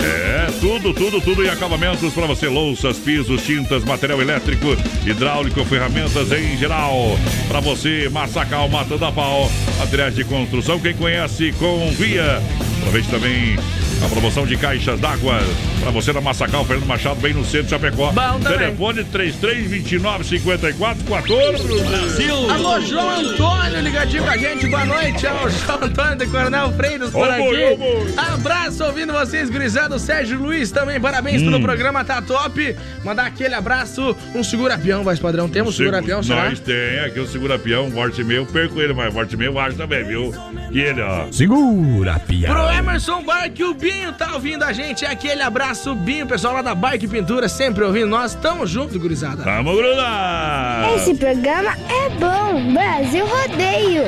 É, 0.00 0.46
tudo, 0.60 0.92
tudo, 0.92 1.20
tudo 1.20 1.44
em 1.44 1.48
acabamentos 1.48 2.12
para 2.12 2.26
você. 2.26 2.48
Louças, 2.48 2.98
pisos, 2.98 3.42
tintas, 3.42 3.84
material 3.84 4.20
elétrico, 4.20 4.76
hidráulico, 5.06 5.64
ferramentas 5.64 6.32
em 6.32 6.56
geral. 6.56 7.16
Para 7.48 7.60
você, 7.60 8.08
Massacal 8.08 8.68
Matando 8.68 9.04
a 9.04 9.12
Pau. 9.12 9.50
Materiais 9.78 10.14
de 10.14 10.24
construção, 10.24 10.80
quem 10.80 10.94
conhece, 10.94 11.52
confia. 11.52 12.42
Aproveite 12.82 13.08
também 13.08 13.56
a 14.04 14.08
promoção 14.08 14.44
de 14.46 14.56
caixas 14.56 14.98
d'água 14.98 15.38
para 15.80 15.90
você 15.90 16.12
na 16.12 16.20
Massacal, 16.20 16.64
Fernando 16.64 16.86
Machado, 16.86 17.20
bem 17.20 17.32
no 17.32 17.44
centro 17.44 17.64
de 17.64 17.70
Chapecó. 17.70 18.10
Bom. 18.12 18.40
Telefone 18.40 19.04
3329 19.04 20.24
54 20.24 21.04
14. 21.04 21.82
Brasil! 21.88 22.50
Alô, 22.50 22.80
João 22.80 23.10
Antônio, 23.10 23.80
ligadinho 23.80 24.22
com 24.24 24.30
a 24.30 24.36
gente. 24.36 24.66
Boa 24.66 24.84
noite. 24.84 25.26
É 25.26 25.32
o 25.32 25.48
João 25.48 25.78
Antônio 25.84 26.16
do 26.16 26.26
Coronel 26.28 26.72
Freitas 26.72 27.10
por 27.10 27.26
Ô, 27.28 27.30
aqui. 27.30 28.14
Abraço 28.16 28.84
ouvindo 28.84 29.12
vocês, 29.12 29.48
gurizado. 29.48 29.98
Sérgio 29.98 30.38
Luiz 30.40 30.70
também, 30.70 31.00
parabéns 31.00 31.42
Hum. 31.42 31.46
pelo 31.46 31.60
programa, 31.60 32.04
tá 32.04 32.20
top. 32.20 32.76
Mandar 33.04 33.26
aquele 33.26 33.54
abraço. 33.54 34.16
Um 34.34 34.42
segura-peão, 34.42 35.04
voz 35.04 35.18
padrão. 35.18 35.48
Temos 35.48 35.76
segura-peão, 35.76 36.22
será? 36.22 36.48
Nós 36.50 36.60
tem 36.60 37.00
aqui 37.00 37.20
o 37.20 37.26
segura-peão, 37.26 37.88
morte 37.90 38.20
e 38.20 38.24
meio, 38.24 38.46
perco 38.46 38.80
ele, 38.80 38.92
mas 38.92 39.12
morte 39.12 39.34
e 39.34 39.36
meio 39.36 39.52
eu 39.52 39.58
acho 39.60 39.76
também, 39.76 40.04
viu? 40.04 40.32
E 40.70 40.80
ele, 40.80 41.00
ó. 41.02 41.26
Segura, 41.30 42.18
pia. 42.20 42.48
Pro 42.48 42.70
Emerson 42.70 43.22
Barque, 43.22 43.62
o 43.64 43.74
Binho 43.92 44.12
tá 44.12 44.34
ouvindo 44.34 44.62
a 44.62 44.72
gente. 44.72 45.04
Aquele 45.04 45.42
abraço, 45.42 45.94
Binho, 45.94 46.26
pessoal 46.26 46.54
lá 46.54 46.62
da 46.62 46.74
Barque 46.74 47.06
Pintura, 47.06 47.48
sempre 47.48 47.84
ouvindo 47.84 48.06
nós. 48.06 48.34
Tamo 48.34 48.66
junto, 48.66 48.98
gurizada. 48.98 49.42
Tamo 49.42 49.76
grudado! 49.76 50.94
Esse 50.96 51.14
programa 51.14 51.76
é 51.88 52.08
bom. 52.10 52.72
Brasil 52.72 53.26
Rodeio. 53.26 54.04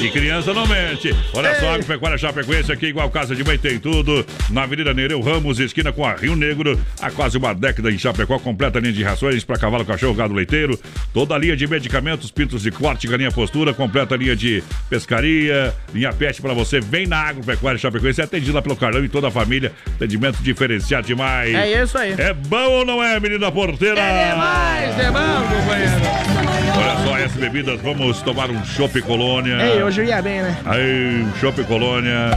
E 0.00 0.10
criança 0.10 0.52
não 0.52 0.66
mente. 0.66 1.14
Olha 1.32 1.60
só, 1.60 1.74
Agropecuária 1.74 2.18
Chapecoense 2.18 2.72
aqui, 2.72 2.86
igual 2.86 3.08
Casa 3.08 3.36
de 3.36 3.44
Mãe 3.44 3.56
tem 3.56 3.78
tudo. 3.78 4.26
Na 4.50 4.64
Avenida 4.64 4.92
Nereu 4.92 5.20
Ramos, 5.20 5.60
esquina 5.60 5.92
com 5.92 6.04
a 6.04 6.14
Rio 6.14 6.34
Negro. 6.34 6.76
Há 7.00 7.08
quase 7.12 7.38
uma 7.38 7.54
década 7.54 7.88
em 7.88 7.96
Chapecó, 7.96 8.36
completa 8.40 8.80
linha 8.80 8.92
de 8.92 9.04
rações 9.04 9.44
para 9.44 9.56
cavalo, 9.58 9.84
cachorro, 9.84 10.14
gado 10.14 10.34
leiteiro. 10.34 10.76
Toda 11.14 11.36
a 11.36 11.38
linha 11.38 11.56
de 11.56 11.68
medicamentos, 11.68 12.32
pintos 12.32 12.62
de 12.62 12.72
corte, 12.72 13.06
galinha 13.06 13.30
postura, 13.30 13.72
completa 13.72 14.16
linha 14.16 14.34
de 14.34 14.64
pescaria, 14.90 15.72
linha 15.94 16.12
pet 16.12 16.42
para 16.42 16.52
você. 16.52 16.80
Vem 16.80 17.06
na 17.06 17.18
Agropecuária 17.18 17.71
Chapecoense, 17.78 18.20
é 18.20 18.24
atendido 18.24 18.52
lá 18.54 18.62
pelo 18.62 18.76
Carlão 18.76 19.04
e 19.04 19.08
toda 19.08 19.28
a 19.28 19.30
família. 19.30 19.72
Atendimento 19.96 20.38
diferenciado 20.42 21.06
demais. 21.06 21.54
É 21.54 21.82
isso 21.82 21.96
aí. 21.98 22.14
É 22.18 22.32
bom 22.32 22.70
ou 22.70 22.84
não 22.84 23.02
é, 23.02 23.18
menina 23.20 23.50
porteira? 23.50 24.00
É 24.00 24.30
demais, 24.32 24.98
é 24.98 25.10
bom, 25.10 25.48
companheiro. 25.48 25.92
Olha 26.74 27.06
só, 27.06 27.18
S 27.18 27.38
Bebidas, 27.38 27.80
vamos 27.82 28.22
tomar 28.22 28.50
um 28.50 28.64
chopp 28.64 29.00
colônia. 29.02 29.56
Ei, 29.62 29.82
hoje 29.82 30.00
eu 30.00 30.06
ia 30.06 30.22
bem, 30.22 30.42
né? 30.42 30.56
Aí, 30.64 31.26
Chopp 31.40 31.62
Colônia, 31.64 32.30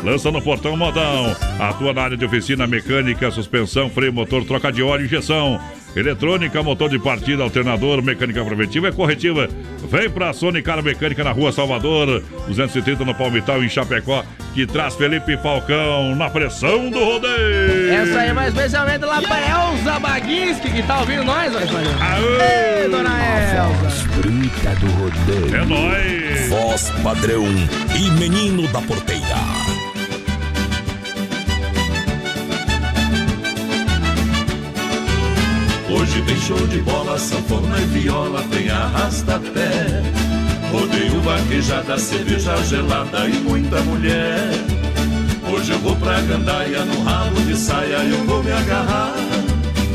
Lança 0.03 0.31
no 0.31 0.41
portão 0.41 0.77
modão. 0.77 1.35
Atua 1.59 1.93
na 1.93 2.03
área 2.03 2.17
de 2.17 2.25
oficina 2.25 2.65
mecânica, 2.65 3.29
suspensão, 3.31 3.89
freio, 3.89 4.13
motor, 4.13 4.45
troca 4.45 4.71
de 4.71 4.81
óleo, 4.81 5.05
injeção. 5.05 5.59
Eletrônica, 5.95 6.61
motor 6.61 6.89
de 6.89 6.99
partida, 6.99 7.43
alternador, 7.43 8.01
mecânica 8.01 8.43
preventiva 8.45 8.89
e 8.89 8.91
corretiva. 8.91 9.49
Vem 9.89 10.09
pra 10.09 10.31
Sonicar 10.33 10.81
Mecânica 10.83 11.23
na 11.23 11.31
rua 11.31 11.51
Salvador, 11.51 12.23
230 12.47 13.03
no 13.03 13.15
Palmital, 13.15 13.63
em 13.63 13.69
Chapecó, 13.69 14.23
que 14.53 14.67
traz 14.67 14.95
Felipe 14.95 15.35
Falcão 15.37 16.15
na 16.15 16.29
pressão 16.29 16.89
do 16.91 17.03
rodeio. 17.03 17.91
Essa 17.91 18.19
aí 18.19 18.33
vai 18.33 18.49
especialmente 18.49 19.03
lá 19.03 19.21
pra 19.21 19.37
Elza 19.39 19.99
Baguinski, 19.99 20.69
que 20.71 20.83
tá 20.83 20.99
ouvindo 20.99 21.23
nós, 21.23 21.51
padrão. 21.51 21.81
Aê! 21.99 22.83
Ei, 22.83 22.89
dona 22.89 23.09
Elza. 23.09 24.07
Bruta 24.15 24.75
do 24.79 24.87
rodeio. 24.91 25.55
É 25.55 25.65
nóis! 25.65 26.28
Voz 26.49 26.89
padrão 27.03 27.45
e 27.95 28.09
menino 28.19 28.67
da 28.69 28.81
porteira. 28.81 29.37
Hoje 35.91 36.23
tem 36.23 36.41
show 36.41 36.57
de 36.65 36.79
bola, 36.79 37.19
sanfona 37.19 37.77
e 37.77 37.85
viola, 37.85 38.43
tem 38.49 38.67
arrasta-pé. 38.67 40.01
Rodeio 40.71 41.21
vaquejada, 41.21 41.99
cerveja 41.99 42.57
gelada 42.63 43.27
e 43.27 43.33
muita 43.41 43.79
mulher. 43.81 44.49
Hoje 45.53 45.71
eu 45.71 45.79
vou 45.79 45.95
pra 45.97 46.19
gandaia, 46.21 46.83
no 46.83 47.03
rabo 47.03 47.39
de 47.41 47.55
saia 47.55 47.97
eu 47.97 48.25
vou 48.25 48.43
me 48.43 48.51
agarrar. 48.51 49.13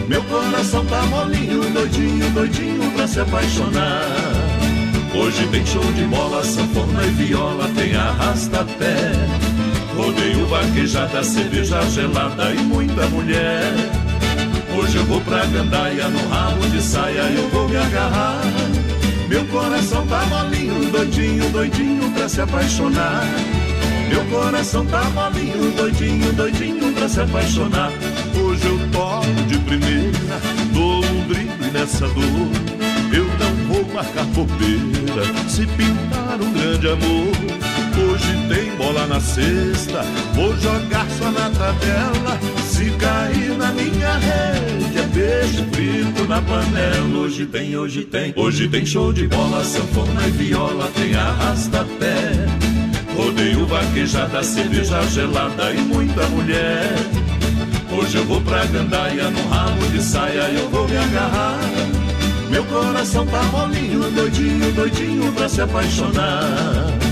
Meu 0.06 0.22
coração 0.22 0.86
tá 0.86 1.02
molinho, 1.06 1.68
doidinho, 1.70 2.30
doidinho 2.30 2.92
pra 2.92 3.08
se 3.08 3.18
apaixonar. 3.18 4.53
Hoje 5.16 5.46
tem 5.46 5.64
show 5.64 5.84
de 5.92 6.04
bola, 6.04 6.44
sanfona 6.44 7.04
e 7.04 7.10
viola, 7.10 7.70
tem 7.76 7.94
arrasta-pé. 7.94 9.12
Rodeio 9.96 10.44
vaquejada, 10.46 11.22
cerveja 11.22 11.80
gelada 11.82 12.52
e 12.52 12.58
muita 12.58 13.06
mulher. 13.06 13.72
Hoje 14.76 14.96
eu 14.96 15.04
vou 15.04 15.20
pra 15.20 15.46
gandaia, 15.46 16.08
no 16.08 16.28
rabo 16.28 16.66
de 16.66 16.82
saia 16.82 17.30
eu 17.30 17.48
vou 17.50 17.68
me 17.68 17.76
agarrar. 17.76 18.40
Meu 19.28 19.44
coração 19.46 20.04
tá 20.06 20.26
molinho, 20.26 20.90
doidinho, 20.90 21.48
doidinho 21.50 22.10
pra 22.10 22.28
se 22.28 22.40
apaixonar. 22.40 23.24
Meu 24.08 24.24
coração 24.26 24.84
tá 24.86 25.04
molinho, 25.10 25.70
doidinho, 25.76 26.32
doidinho 26.32 26.92
pra 26.92 27.08
se 27.08 27.20
apaixonar. 27.20 27.92
Hoje 28.36 28.66
eu 28.66 28.78
toco 28.90 29.26
de 29.46 29.58
primeira, 29.60 30.40
dou 30.72 31.04
um 31.04 31.26
drible 31.28 31.70
nessa 31.72 32.08
dor. 32.08 32.73
Eu 33.12 33.24
não 33.24 33.54
vou 33.68 33.94
marcar 33.94 34.24
bobeira 34.26 35.24
se 35.48 35.66
pintar 35.66 36.40
um 36.40 36.52
grande 36.52 36.88
amor. 36.88 37.64
Hoje 37.96 38.48
tem 38.48 38.74
bola 38.76 39.06
na 39.06 39.20
cesta, 39.20 40.02
vou 40.34 40.56
jogar 40.58 41.06
só 41.10 41.30
na 41.30 41.48
tabela. 41.50 42.38
Se 42.66 42.90
cair 42.92 43.56
na 43.56 43.70
minha 43.72 44.14
rede, 44.18 44.98
é 44.98 45.02
peixe 45.12 45.64
frito 45.72 46.24
na 46.28 46.42
panela. 46.42 47.18
Hoje 47.18 47.46
tem, 47.46 47.76
hoje 47.76 48.04
tem, 48.04 48.32
hoje 48.36 48.68
tem 48.68 48.84
show 48.84 49.12
de 49.12 49.28
bola, 49.28 49.62
sanfona 49.62 50.26
e 50.26 50.30
viola, 50.32 50.90
tem 50.94 51.14
arrasta-pé. 51.14 52.46
Rodeio 53.16 53.64
vaquejada, 53.66 54.42
cerveja 54.42 55.00
gelada 55.04 55.72
e 55.72 55.80
muita 55.80 56.26
mulher. 56.28 56.92
Hoje 57.96 58.16
eu 58.16 58.24
vou 58.24 58.40
pra 58.40 58.64
gandaia, 58.64 59.30
no 59.30 59.48
rabo 59.48 59.86
de 59.92 60.02
saia 60.02 60.50
eu 60.50 60.68
vou 60.68 60.88
me 60.88 60.96
agarrar. 60.96 61.60
Meu 62.54 62.64
coração 62.66 63.26
tá 63.26 63.42
molinho, 63.42 64.08
doidinho, 64.12 64.72
doidinho 64.74 65.32
pra 65.32 65.48
se 65.48 65.60
apaixonar. 65.60 67.03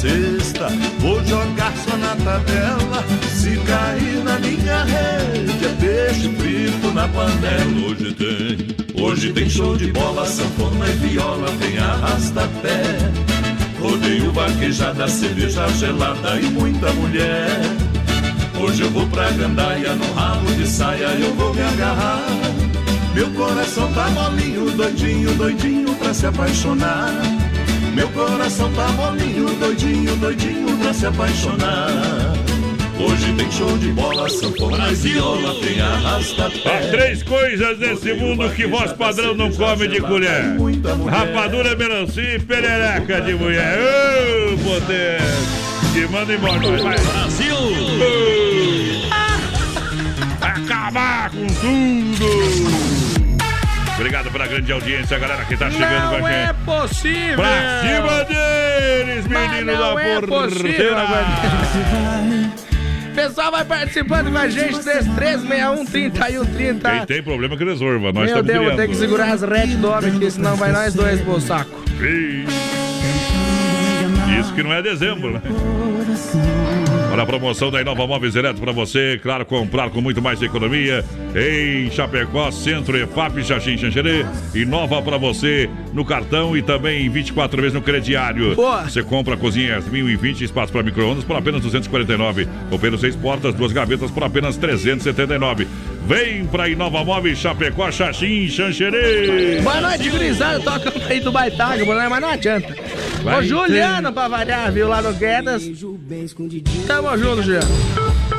Cesta, 0.00 0.68
vou 0.98 1.22
jogar 1.24 1.72
só 1.76 1.96
na 1.96 2.16
tabela. 2.16 3.04
Se 3.34 3.56
cair 3.58 4.24
na 4.24 4.38
minha 4.38 4.84
rede, 4.84 5.64
é 5.64 5.76
peixe 5.78 6.28
frito 6.36 6.90
na 6.92 7.06
panela. 7.08 7.86
Hoje 7.86 8.14
tem, 8.14 9.02
hoje 9.02 9.32
tem 9.32 9.48
show 9.48 9.76
de 9.76 9.92
bola, 9.92 10.26
sanfona 10.26 10.88
e 10.88 10.92
viola, 10.92 11.48
tem 11.60 11.78
arrasta-pé. 11.78 12.82
Rodeio 13.78 14.32
vaquejada, 14.32 15.06
cerveja 15.08 15.68
gelada 15.68 16.40
e 16.40 16.44
muita 16.46 16.90
mulher. 16.92 17.60
Hoje 18.58 18.82
eu 18.82 18.90
vou 18.90 19.06
pra 19.06 19.30
gandaia, 19.30 19.94
no 19.94 20.12
rabo 20.14 20.50
de 20.52 20.66
saia 20.66 21.08
eu 21.18 21.34
vou 21.34 21.54
me 21.54 21.62
agarrar. 21.62 22.26
Meu 23.14 23.28
coração 23.30 23.90
tá 23.92 24.08
molinho, 24.10 24.70
doidinho, 24.70 25.34
doidinho 25.34 25.94
pra 25.94 26.14
se 26.14 26.26
apaixonar. 26.26 27.39
Meu 28.00 28.08
coração 28.12 28.72
tá 28.72 28.88
molinho, 28.92 29.54
doidinho, 29.56 30.16
doidinho 30.16 30.74
pra 30.78 30.90
se 30.90 31.04
apaixonar. 31.04 32.32
Hoje 32.98 33.30
tem 33.34 33.52
show 33.52 33.76
de 33.76 33.88
bola, 33.88 34.26
sanfona 34.26 34.90
e 34.90 34.94
viola, 34.94 35.54
tem 35.60 35.78
arrasta-pé. 35.78 36.78
As 36.78 36.86
três 36.86 37.22
coisas 37.22 37.78
nesse 37.78 38.14
mundo 38.14 38.48
que 38.54 38.66
voz 38.66 38.94
padrão 38.94 39.34
não 39.34 39.52
come 39.52 39.86
de 39.86 40.00
colher: 40.00 40.56
rapadura, 41.10 41.76
melancia 41.76 42.36
e 42.36 42.38
perereca 42.38 43.20
de 43.20 43.34
mulher. 43.34 43.78
Ô, 43.78 44.56
poder! 44.56 45.20
Que 45.92 46.06
manda 46.10 46.32
embora, 46.32 46.82
vai. 46.82 46.98
Brasil! 46.98 47.56
Vai 50.40 50.50
acabar 50.52 51.28
com 51.28 51.46
tudo! 51.46 52.49
Obrigado 54.10 54.32
pela 54.32 54.46
grande 54.48 54.72
audiência, 54.72 55.16
galera 55.20 55.44
que 55.44 55.56
tá 55.56 55.70
chegando 55.70 56.10
com 56.10 56.18
Não 56.18 56.26
a 56.26 56.32
é 56.32 56.46
gente. 56.48 56.56
possível! 56.64 57.36
Pra 57.36 57.80
cima 57.80 58.24
deles, 58.24 59.26
menino 59.28 59.72
não 59.72 59.94
da 59.94 60.02
é 60.02 60.20
possível, 60.20 60.50
porteira! 60.50 61.06
Pessoal, 63.14 63.52
vai 63.52 63.64
participando 63.64 64.32
com 64.32 64.38
a 64.38 64.48
gente, 64.48 64.80
3361 64.80 65.84
3130. 65.86 66.90
Quem 66.90 67.06
tem 67.06 67.22
problema 67.22 67.56
que 67.56 67.62
resolva, 67.62 68.06
nós 68.12 68.14
Meu 68.14 68.24
estamos 68.24 68.46
Deus, 68.46 68.58
vou 68.58 68.70
ter 68.70 68.76
criando. 68.78 68.90
que 68.90 68.96
segurar 68.96 69.30
as 69.32 69.42
red 69.42 69.76
do 69.76 69.88
homem 69.88 70.16
aqui, 70.16 70.28
senão 70.28 70.56
vai 70.56 70.72
nós 70.72 70.92
dois 70.92 71.20
pro 71.20 71.40
saco. 71.40 71.70
Isso 74.40 74.52
que 74.54 74.62
não 74.64 74.72
é 74.72 74.82
dezembro, 74.82 75.34
né? 75.34 75.40
Olha 77.12 77.24
a 77.24 77.26
promoção 77.26 77.72
da 77.72 77.80
Inova 77.80 78.06
Móveis 78.06 78.36
Eletro 78.36 78.62
para 78.62 78.70
você, 78.70 79.18
claro, 79.20 79.44
comprar 79.44 79.90
com 79.90 80.00
muito 80.00 80.22
mais 80.22 80.40
economia. 80.40 81.04
Em 81.34 81.90
Chapecó, 81.90 82.52
Centro 82.52 82.96
EFAP, 82.96 83.42
Xaxim 83.42 83.76
Xanxerê. 83.76 84.24
Inova 84.54 85.02
para 85.02 85.18
você 85.18 85.68
no 85.92 86.04
cartão 86.04 86.56
e 86.56 86.62
também 86.62 87.08
24 87.10 87.60
vezes 87.60 87.74
no 87.74 87.82
crediário. 87.82 88.54
Boa. 88.54 88.84
Você 88.88 89.02
compra 89.02 89.34
a 89.34 89.36
cozinha 89.36 89.70
Yasmin 89.70 90.06
e 90.06 90.14
20 90.14 90.44
espaço 90.44 90.72
para 90.72 90.84
micro-ondas 90.84 91.24
por 91.24 91.34
apenas 91.34 91.60
249. 91.62 92.46
Roupeiro 92.70 92.96
seis 92.96 93.16
portas, 93.16 93.54
duas 93.54 93.72
gavetas 93.72 94.10
por 94.12 94.22
apenas 94.22 94.56
379. 94.56 95.66
Vem 96.10 96.44
pra 96.44 96.68
Inova 96.68 97.04
Móveis 97.04 97.38
Chapecó, 97.38 97.88
Xaxim 97.88 98.48
Xanxerê. 98.48 99.60
Boa 99.62 99.80
noite, 99.80 100.10
gurizada. 100.10 100.58
Toca 100.58 100.92
aí 101.08 101.20
do 101.20 101.30
Baitaga, 101.30 101.84
mas 101.84 102.20
não 102.20 102.30
adianta. 102.30 102.74
Vai 103.22 103.38
Ô, 103.38 103.42
Juliano, 103.44 104.12
pra 104.12 104.26
variar, 104.26 104.72
viu, 104.72 104.88
lá 104.88 105.00
no 105.00 105.12
Guedas. 105.12 105.62
Tamo 106.84 107.16
junto, 107.16 107.44
Juliano. 107.44 107.68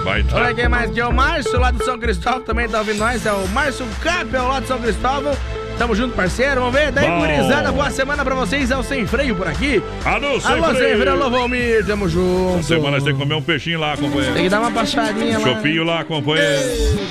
Vai 0.04 0.22
tá. 0.22 0.36
Olha 0.36 0.54
quem 0.54 0.68
mais 0.68 0.90
aqui 0.90 1.00
é 1.00 1.08
o 1.08 1.14
Márcio, 1.14 1.58
lá 1.58 1.72
do 1.72 1.82
São 1.86 1.98
Cristóvão, 1.98 2.42
também 2.42 2.68
tá 2.68 2.80
ouvindo 2.80 3.00
nós. 3.00 3.26
É 3.26 3.32
o 3.32 3.48
Márcio 3.48 3.88
Capel, 4.04 4.50
lá 4.50 4.60
do 4.60 4.68
São 4.68 4.78
Cristóvão. 4.78 5.34
Tamo 5.82 5.96
junto, 5.96 6.16
parceiro. 6.16 6.62
Vamos 6.62 6.76
ver. 6.80 6.92
Daí, 6.92 7.08
Bom. 7.08 7.22
gurizada, 7.22 7.72
boa 7.72 7.90
semana 7.90 8.24
pra 8.24 8.36
vocês. 8.36 8.70
É 8.70 8.78
o 8.78 8.84
Sem 8.84 9.08
Freio 9.08 9.36
por 9.36 9.48
aqui. 9.48 9.82
Alô, 10.06 10.40
sem 10.40 10.52
Alô, 10.52 10.66
Sem 10.68 10.76
freio. 10.76 10.98
Freio, 11.00 11.12
alô, 11.14 11.28
Valmir. 11.32 11.84
Tamo 11.88 12.08
junto. 12.08 12.62
Semana 12.64 13.00
você 13.00 13.06
tem 13.06 13.16
que 13.16 13.20
comer 13.20 13.34
um 13.34 13.42
peixinho 13.42 13.80
lá, 13.80 13.98
Tem 13.98 14.08
companheiro. 14.08 14.36
que 14.36 14.48
dar 14.48 14.60
uma 14.60 14.70
passadinha 14.70 15.40
lá. 15.40 15.44
Chopinho 15.48 15.84
lá, 15.84 16.04
companheiro. 16.04 16.62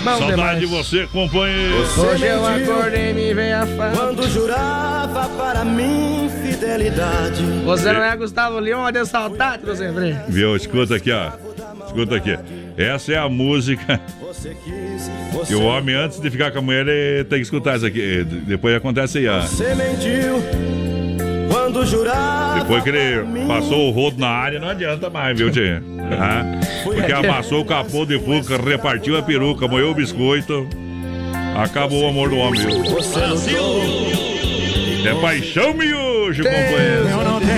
Bom 0.04 0.18
Saudade 0.18 0.30
demais. 0.37 0.61
de 0.61 0.66
você, 0.66 1.09
companheiro. 1.09 1.78
Hoje 1.98 2.24
eu 2.24 2.46
acordei 2.46 3.11
e 3.11 3.12
me 3.12 3.35
veio 3.35 3.56
a 3.56 3.66
fama. 3.66 3.90
Quando 3.96 4.28
jurava 4.30 5.28
para 5.30 5.64
mim 5.64 6.30
fidelidade. 6.40 7.42
Você 7.64 7.92
não 7.92 8.04
é 8.04 8.16
Gustavo 8.16 8.61
Leão, 8.61 8.83
olha 8.83 9.04
saudade 9.04 9.64
do 9.64 9.74
Sem 9.74 9.92
Freio. 9.92 10.16
Viu? 10.28 10.54
Escuta 10.54 10.94
aqui, 10.94 11.11
ó. 11.11 11.33
Escuta 11.88 12.14
aqui. 12.14 12.38
Essa 12.81 13.12
é 13.12 13.19
a 13.19 13.29
música 13.29 14.01
que 15.47 15.55
o 15.55 15.64
homem, 15.64 15.95
antes 15.95 16.19
de 16.19 16.31
ficar 16.31 16.51
com 16.51 16.61
a 16.61 16.62
mulher, 16.62 16.88
ele 16.88 17.25
tem 17.25 17.38
que 17.38 17.45
escutar 17.45 17.77
isso 17.77 17.85
aqui. 17.85 18.25
Depois 18.25 18.75
acontece 18.75 19.19
aí, 19.19 19.29
ó. 19.29 19.43
você 19.43 19.75
mentiu. 19.75 20.43
Quando 21.51 21.85
jurava. 21.85 22.61
Depois 22.61 22.83
que 22.83 22.88
ele 22.88 23.47
passou 23.47 23.88
o 23.88 23.90
rodo 23.90 24.19
na 24.19 24.29
área, 24.29 24.59
não 24.59 24.69
adianta 24.69 25.11
mais, 25.11 25.37
viu, 25.37 25.51
Tchê? 25.51 25.79
Ah, 26.19 26.43
porque 26.83 27.12
amassou 27.12 27.61
o 27.61 27.64
capô 27.66 28.07
de 28.07 28.19
fuca, 28.19 28.57
repartiu 28.57 29.19
a 29.19 29.23
peruca, 29.23 29.69
moeu 29.69 29.90
o 29.90 29.95
biscoito. 29.95 30.66
Acabou 31.62 32.05
o 32.05 32.09
amor 32.09 32.31
do 32.31 32.38
homem, 32.38 32.61
viu? 32.61 32.79
Lutou. 32.79 33.01
É 35.05 35.21
paixão 35.21 35.75
miojo, 35.75 36.45
companheiro. 36.45 37.49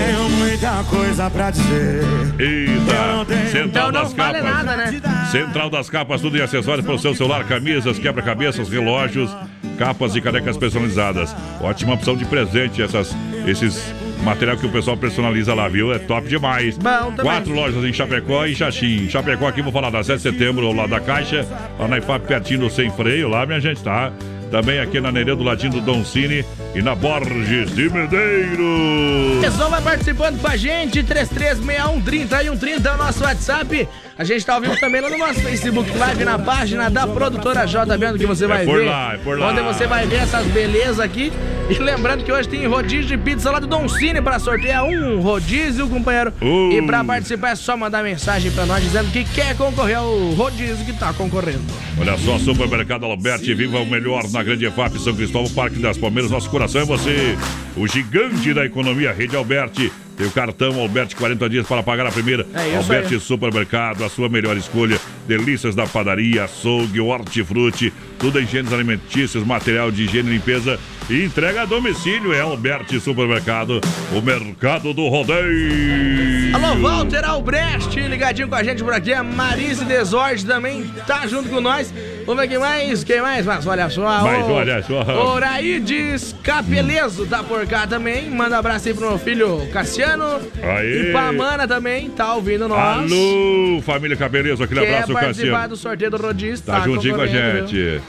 Muita 0.62 0.85
coisa 0.85 1.29
pra 1.29 1.51
dizer. 1.51 2.05
Eita, 2.38 3.51
Central 3.51 3.66
Então 3.66 3.85
não 3.87 4.03
das 4.05 4.12
vale 4.12 4.38
Capas. 4.38 4.55
nada, 4.64 4.77
né? 4.77 5.01
Central 5.33 5.68
das 5.68 5.90
Capas, 5.90 6.20
tudo 6.20 6.38
em 6.38 6.40
acessórios 6.40 6.87
para 6.87 6.94
o 6.94 6.98
seu 7.01 7.16
celular, 7.16 7.42
camisas, 7.42 7.98
quebra-cabeças, 7.98 8.68
relógios, 8.68 9.37
capas 9.77 10.14
e 10.14 10.20
canecas 10.20 10.57
personalizadas. 10.57 11.35
Ótima 11.61 11.94
opção 11.94 12.16
de 12.16 12.25
presente, 12.27 12.81
essas, 12.81 13.12
esses 13.44 13.92
material 14.22 14.57
que 14.57 14.64
o 14.64 14.70
pessoal 14.70 14.96
personaliza 14.96 15.53
lá, 15.53 15.66
viu? 15.66 15.92
É 15.92 15.98
top 15.98 16.29
demais. 16.29 16.79
Bom. 16.79 17.12
Quatro 17.20 17.53
lojas 17.53 17.83
em 17.83 17.92
Chapecó 17.92 18.46
e 18.46 18.55
Xaxim. 18.55 19.11
Chapecó 19.11 19.48
aqui, 19.48 19.62
vou 19.62 19.72
falar 19.72 19.90
da 19.90 20.05
7 20.05 20.18
de 20.18 20.22
setembro, 20.22 20.72
lá 20.72 20.87
da 20.87 21.01
Caixa, 21.01 21.44
lá 21.77 21.88
na 21.88 21.98
IFAP, 21.98 22.25
pertinho 22.29 22.61
do 22.61 22.70
Sem 22.70 22.88
Freio, 22.88 23.29
lá, 23.29 23.44
minha 23.44 23.59
gente, 23.59 23.83
tá? 23.83 24.12
Também 24.53 24.81
aqui 24.81 25.01
na 25.01 25.11
Nereu 25.11 25.35
do 25.35 25.43
ladinho 25.43 25.73
do 25.73 25.81
Dom 25.81 26.05
Cine 26.05 26.45
e 26.75 26.83
na 26.83 26.95
Borges 26.95 27.75
de 27.75 27.88
Medeiros. 27.88 29.41
pessoal 29.41 29.71
vai 29.71 29.81
participando 29.81 30.38
com 30.38 30.47
a 30.47 30.59
gente, 30.59 31.03
336130 31.03 32.87
é 32.87 32.93
o 32.93 32.99
nosso 32.99 33.25
WhatsApp. 33.25 33.88
A 34.18 34.25
gente 34.25 34.44
tá 34.44 34.55
ao 34.55 34.61
vivo 34.61 34.79
também 34.79 35.01
lá 35.01 35.09
no 35.09 35.16
nosso 35.16 35.40
Facebook 35.40 35.90
Live, 35.96 36.25
na 36.25 36.38
página 36.38 36.90
da 36.90 37.07
produtora 37.07 37.66
J, 37.66 37.96
vendo 37.96 38.18
que 38.18 38.27
você 38.27 38.46
vai 38.46 38.64
por 38.64 38.79
ver. 38.79 38.87
lá, 38.87 39.14
é 39.14 39.16
por 39.16 39.38
lá. 39.38 39.48
Onde 39.48 39.62
você 39.62 39.87
vai 39.87 40.07
ver 40.07 40.16
essas 40.16 40.46
belezas 40.48 41.01
aqui. 41.01 41.33
E 41.70 41.75
lembrando 41.75 42.22
que 42.22 42.31
hoje 42.31 42.48
tem 42.48 42.66
rodízio 42.66 43.07
de 43.07 43.16
pizza 43.16 43.51
lá 43.51 43.59
do 43.59 43.66
Dom 43.66 43.88
Cine 43.88 44.20
pra 44.20 44.38
sortear 44.38 44.85
um 44.85 45.20
rodízio, 45.20 45.88
companheiro. 45.88 46.33
Uh. 46.42 46.72
E 46.72 46.83
pra 46.83 47.03
participar 47.03 47.51
é 47.51 47.55
só 47.55 47.75
mandar 47.75 48.03
mensagem 48.03 48.51
pra 48.51 48.66
nós 48.66 48.83
dizendo 48.83 49.11
que 49.11 49.25
quer 49.25 49.57
concorrer 49.57 49.96
ao 49.96 50.31
rodízio 50.33 50.85
que 50.85 50.92
tá 50.92 51.12
concorrendo. 51.14 51.62
Olha 51.98 52.18
só, 52.18 52.38
Supermercado 52.38 53.07
Alberti, 53.07 53.55
viva 53.55 53.79
o 53.79 53.87
melhor 53.87 54.29
na 54.31 54.42
Grande 54.42 54.66
EFAP 54.66 54.98
São 54.98 55.14
Cristóvão, 55.14 55.51
Parque 55.51 55.79
das 55.79 55.96
Palmeiras. 55.96 56.31
Nosso 56.31 56.51
coração 56.51 56.83
é 56.83 56.85
você, 56.85 57.38
o 57.77 57.87
gigante 57.87 58.53
da 58.53 58.66
economia, 58.66 59.12
Rede 59.12 59.37
Alberti. 59.37 59.90
Tem 60.16 60.27
o 60.27 60.31
cartão 60.31 60.79
Alberti 60.79 61.16
40 61.16 61.48
dias 61.48 61.66
para 61.66 61.83
pagar 61.83 62.07
a 62.07 62.12
primeira. 62.12 62.46
É 62.55 62.77
Alberti. 62.77 63.18
Supermercado, 63.20 64.05
a 64.05 64.09
sua 64.09 64.29
melhor 64.29 64.57
escolha. 64.57 64.98
Delícias 65.27 65.75
da 65.75 65.87
padaria, 65.87 66.44
açougue, 66.44 67.01
hortifruti, 67.01 67.92
tudo 68.18 68.40
em 68.40 68.44
higienes 68.44 68.72
alimentícios, 68.72 69.44
material 69.44 69.90
de 69.90 70.05
higiene 70.05 70.31
e 70.31 70.33
limpeza. 70.35 70.79
E 71.09 71.25
entrega 71.25 71.62
a 71.62 71.64
domicílio 71.64 72.33
é 72.33 72.40
Alberti 72.40 73.01
Supermercado, 73.01 73.81
o 74.12 74.20
mercado 74.20 74.94
do 74.94 75.09
rodeio. 75.09 76.55
Alô, 76.55 76.77
Walter 76.81 77.25
Albrecht, 77.25 77.98
ligadinho 78.01 78.48
com 78.48 78.55
a 78.55 78.62
gente 78.62 78.83
por 78.85 78.92
aqui. 78.92 79.12
A 79.12 79.22
Marise 79.22 79.85
Desorde 79.85 80.44
também 80.46 80.85
tá 81.07 81.27
junto 81.27 81.48
com 81.48 81.61
nós. 81.61 81.92
Vamos 82.27 82.41
ver 82.43 82.49
quem 82.49 82.59
mais, 82.59 83.05
quem 83.05 83.21
mais? 83.21 83.45
Mas 83.47 83.67
olha 83.67 83.89
só. 83.91 84.23
Mas 84.23 84.47
o- 84.47 84.51
olha 84.53 84.83
só. 84.83 85.03
Oraides 85.35 86.35
Capelezo 86.43 87.27
tá 87.27 87.43
por 87.43 87.67
cá 87.67 87.87
também. 87.87 88.31
Manda 88.31 88.57
um 88.57 88.59
abraço 88.59 88.89
aí 88.89 88.95
pro 88.95 89.09
meu 89.09 89.19
filho 89.19 89.67
Cassiano. 89.73 90.41
Aê. 90.63 91.09
E 91.09 91.13
pra 91.13 91.33
Mana 91.33 91.67
também, 91.67 92.09
tá 92.11 92.35
ouvindo 92.35 92.69
nós. 92.69 93.11
Alô, 93.13 93.83
família 93.83 94.17
Cabelezo, 94.17 94.63
aquele 94.63 94.81
Quer 94.81 94.95
abraço, 94.95 95.13
participar 95.13 95.47
Cassiano. 95.51 95.69
do 95.69 95.77
sorteio 95.77 96.11
do 96.11 96.17
Rodízio, 96.17 96.65
Tá 96.65 96.81
juntinho 96.81 97.15
com 97.17 97.23
a 97.23 97.27
viu? 97.27 97.67
gente. 97.67 98.01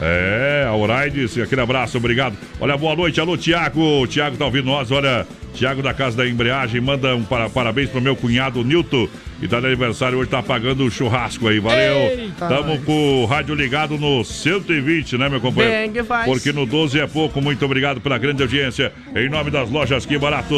É, 0.00 0.66
a 0.68 0.74
Oraides, 0.74 1.38
aquele 1.38 1.60
abraço, 1.62 1.96
obrigado. 1.96 2.36
Olha, 2.60 2.76
boa 2.76 2.94
noite, 2.94 3.18
alô, 3.20 3.36
Tiago. 3.36 4.02
O 4.02 4.06
Tiago 4.06 4.36
tá 4.36 4.44
ouvindo 4.44 4.66
nós, 4.66 4.90
olha. 4.90 5.26
Tiago 5.54 5.80
da 5.82 5.94
Casa 5.94 6.18
da 6.18 6.28
Embreagem, 6.28 6.82
manda 6.82 7.16
um 7.16 7.24
para, 7.24 7.48
parabéns 7.48 7.88
pro 7.88 7.98
meu 7.98 8.14
cunhado 8.14 8.62
Nilton. 8.62 9.08
E 9.40 9.46
tá 9.46 9.60
de 9.60 9.66
aniversário 9.66 10.18
hoje, 10.18 10.30
tá 10.30 10.42
pagando 10.42 10.84
o 10.84 10.90
churrasco 10.90 11.46
aí, 11.48 11.60
valeu. 11.60 11.96
Eita, 11.96 12.46
Tamo 12.48 12.74
nós. 12.74 12.84
com 12.84 13.22
o 13.22 13.26
rádio 13.26 13.54
ligado 13.54 13.98
no 13.98 14.24
120, 14.24 15.18
né, 15.18 15.28
meu 15.28 15.40
companheiro? 15.40 15.76
Bem 15.76 15.92
que 15.92 16.02
faz. 16.02 16.24
Porque 16.26 16.52
no 16.52 16.64
12 16.64 16.98
é 17.00 17.06
pouco, 17.06 17.40
muito 17.42 17.64
obrigado 17.64 18.00
pela 18.00 18.16
grande 18.16 18.42
audiência. 18.42 18.92
Em 19.14 19.28
nome 19.28 19.50
das 19.50 19.70
lojas 19.70 20.06
Que 20.06 20.18
Barato. 20.18 20.54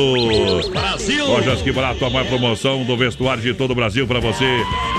Brasil! 0.70 1.26
Lojas 1.26 1.60
Que 1.62 1.72
Barato, 1.72 2.04
a 2.04 2.10
maior 2.10 2.26
promoção 2.28 2.84
do 2.84 2.96
vestuário 2.96 3.42
de 3.42 3.52
todo 3.52 3.72
o 3.72 3.74
Brasil 3.74 4.06
para 4.06 4.20
você. 4.20 4.46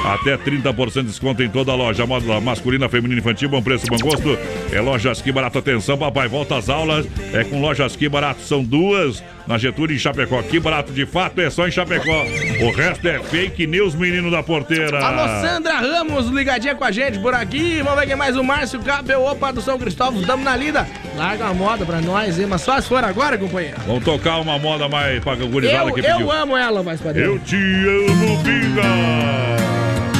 Até 0.05 0.37
30% 0.37 1.01
de 1.01 1.03
desconto 1.03 1.41
em 1.43 1.49
toda 1.49 1.71
a 1.71 1.75
loja. 1.75 2.05
Moda 2.05 2.39
masculina, 2.41 2.89
feminina, 2.89 3.19
infantil, 3.19 3.49
bom 3.49 3.61
preço, 3.61 3.85
bom 3.87 3.97
gosto. 3.97 4.37
É 4.71 4.81
Lojas 4.81 5.21
Que 5.21 5.31
Barato. 5.31 5.59
Atenção, 5.59 5.97
papai, 5.97 6.27
volta 6.27 6.57
às 6.57 6.69
aulas. 6.69 7.07
É 7.33 7.43
com 7.43 7.61
Lojas 7.61 7.95
Que 7.95 8.09
Barato. 8.09 8.41
São 8.41 8.63
duas 8.63 9.23
na 9.47 9.57
Getúlio 9.57 9.93
e 9.93 9.95
em 9.95 9.99
Chapecó. 9.99 10.41
Que 10.43 10.59
Barato, 10.59 10.91
de 10.91 11.05
fato, 11.05 11.41
é 11.41 11.49
só 11.49 11.67
em 11.67 11.71
Chapecó. 11.71 12.25
O 12.61 12.71
resto 12.71 13.07
é 13.07 13.19
fake 13.19 13.67
news, 13.69 13.95
menino 13.95 14.29
da 14.29 14.43
porteira. 14.43 14.99
Alô, 15.05 15.41
Sandra 15.41 15.75
Ramos, 15.79 16.27
ligadinha 16.27 16.75
com 16.75 16.84
a 16.84 16.91
gente 16.91 17.19
por 17.19 17.34
aqui. 17.34 17.82
Vamos 17.82 17.99
ver 17.99 18.08
quem 18.08 18.15
mais. 18.15 18.36
O 18.36 18.43
Márcio 18.43 18.79
Capel, 18.82 19.23
opa, 19.23 19.51
do 19.53 19.62
São 19.62 19.77
Cristóvão. 19.79 20.21
Tamo 20.23 20.43
na 20.43 20.55
lida. 20.55 20.88
Larga 21.15 21.47
a 21.47 21.53
moda 21.53 21.86
pra 21.86 22.01
nós, 22.01 22.39
hein? 22.39 22.47
Mas 22.49 22.62
só 22.62 22.79
se 22.82 22.88
for 22.88 23.03
agora, 23.03 23.38
companheiro. 23.38 23.77
Vamos 23.86 24.03
tocar 24.03 24.39
uma 24.39 24.58
moda 24.60 24.89
mais 24.89 25.23
pra 25.23 25.36
gurizada 25.36 25.89
Eu, 25.89 25.93
que 25.93 25.99
eu 26.01 26.03
pediu. 26.03 26.32
amo 26.32 26.58
ela, 26.58 26.84
mais 26.84 26.99
padrão. 26.99 27.23
Eu 27.23 27.39
te 27.39 27.55
amo, 27.55 28.43
pinga. 28.43 28.82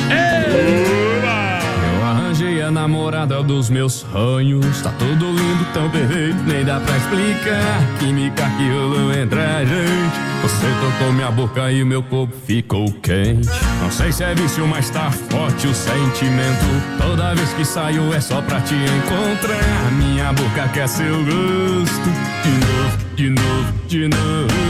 Oba! 0.09 0.88
A 2.69 2.71
namorada 2.71 3.41
dos 3.41 3.67
meus 3.67 4.05
sonhos. 4.12 4.84
Tá 4.84 4.91
tudo 4.99 5.25
lindo, 5.25 5.65
tão 5.73 5.89
perfeito, 5.89 6.38
nem 6.45 6.63
dá 6.63 6.79
pra 6.79 6.97
explicar. 6.97 7.97
Química 7.97 8.43
que 8.43 8.69
rolou 8.69 9.12
entre 9.12 9.39
a 9.39 9.65
gente. 9.65 10.15
Você 10.43 10.67
tocou 10.79 11.12
minha 11.12 11.32
boca 11.32 11.71
e 11.71 11.84
meu 11.84 12.03
corpo 12.03 12.32
ficou 12.45 12.91
quente. 13.01 13.49
Não 13.82 13.89
sei 13.89 14.12
se 14.12 14.23
é 14.23 14.36
vício, 14.36 14.67
mas 14.67 14.88
tá 14.91 15.10
forte 15.10 15.65
o 15.65 15.73
sentimento. 15.73 16.63
Toda 17.01 17.34
vez 17.34 17.51
que 17.53 17.65
saio 17.65 18.13
é 18.13 18.21
só 18.21 18.39
pra 18.39 18.62
te 18.62 18.75
encontrar. 18.75 19.91
Minha 19.93 20.32
boca 20.32 20.67
quer 20.71 20.88
seu 20.88 21.25
gosto. 21.25 22.10
De 22.43 22.51
novo, 22.51 22.97
de 23.15 23.29
novo, 23.32 23.73
de 23.88 24.08
novo. 24.10 24.69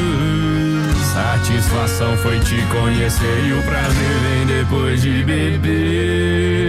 Satisfação 1.13 2.15
foi 2.15 2.39
te 2.39 2.61
conhecer 2.67 3.45
e 3.45 3.51
o 3.51 3.61
prazer 3.63 4.19
vem 4.21 4.45
depois 4.45 5.01
de 5.01 5.21
beber. 5.21 6.68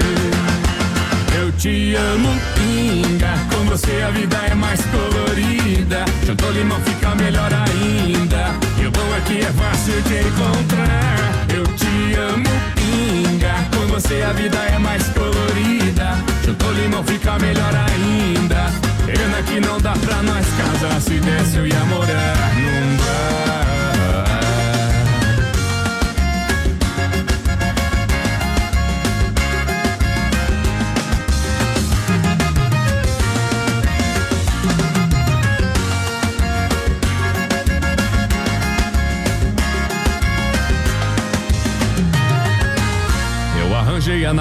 Te 1.60 1.94
amo, 1.94 2.30
pinga. 2.54 3.34
Com 3.54 3.66
você 3.66 4.00
a 4.00 4.10
vida 4.12 4.34
é 4.50 4.54
mais 4.54 4.80
colorida. 4.86 6.06
Juntou 6.24 6.50
limão 6.52 6.80
fica 6.80 7.14
melhor 7.16 7.52
ainda. 7.52 8.54
E 8.80 8.86
o 8.86 8.90
bom 8.90 9.14
é 9.14 9.20
que 9.26 9.40
é 9.40 9.52
fácil 9.52 10.00
de 10.00 10.20
encontrar. 10.20 11.46
Eu 11.54 11.64
te 11.76 12.14
amo, 12.14 12.48
pinga. 12.76 13.52
Com 13.76 13.86
você 13.88 14.22
a 14.22 14.32
vida 14.32 14.56
é 14.56 14.78
mais 14.78 15.06
colorida. 15.08 16.16
Juntou 16.46 16.72
limão 16.72 17.04
fica 17.04 17.38
melhor 17.38 17.74
ainda. 17.76 18.72
Pena 19.04 19.42
que 19.42 19.60
não 19.60 19.78
dá 19.80 19.92
pra 19.92 20.22
nós 20.22 20.46
casar. 20.56 20.98
Se 20.98 21.20
desse 21.20 21.58
eu 21.58 21.66
ia 21.66 21.84
morar 21.84 22.54
num 22.54 22.96
bar. 22.96 23.89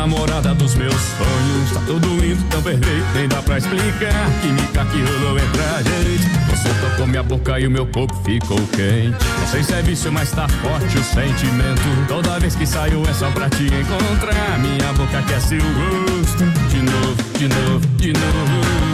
Namorada 0.10 0.56
dos 0.56 0.74
meus 0.74 0.94
sonhos. 0.94 1.72
Tá 1.74 1.82
tudo 1.86 2.08
lindo, 2.18 2.44
tão 2.50 2.62
perfeito, 2.62 3.06
nem 3.14 3.28
dá 3.28 3.42
pra 3.42 3.60
explicar. 3.60 4.30
Química 4.42 4.86
que 4.86 5.02
rolou 5.02 5.38
entre 5.38 5.62
a 5.62 5.82
gente. 5.84 6.30
Você 6.50 6.70
tocou 6.82 7.08
minha 7.08 7.22
boca 7.22 7.60
e 7.60 7.68
o 7.68 7.72
meu 7.72 7.86
corpo 7.86 8.16
ficou 8.24 8.58
quente. 8.76 9.16
Não 9.40 9.48
sei 9.48 9.64
se 9.64 9.74
é 9.74 9.82
vício, 9.84 10.12
mas 10.12 10.32
tá 10.32 10.48
forte 10.48 10.98
o 10.98 11.04
sentimento. 11.04 12.08
Toda 12.08 12.40
vez 12.40 12.56
que 12.56 12.66
saio 12.66 13.04
é 13.08 13.14
só 13.14 13.30
pra 13.32 13.50
te 13.50 13.66
encontrar. 13.66 14.60
Minha 14.60 14.92
boca 14.94 15.20
aquece 15.20 15.58
o 15.58 16.20
gosto. 16.20 16.44
De 16.70 16.82
novo, 16.82 17.24
de 17.38 17.48
novo, 17.48 17.88
de 17.98 18.14
novo. 18.14 18.90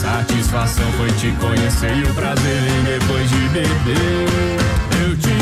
Satisfação 0.00 0.90
foi 0.92 1.10
te 1.12 1.30
conhecer 1.32 1.94
e 1.94 2.02
o 2.04 2.14
prazer 2.14 2.62
em 2.62 2.84
depois 2.84 3.28
de 3.28 3.48
beber. 3.48 4.28
Eu 5.02 5.16
te. 5.18 5.37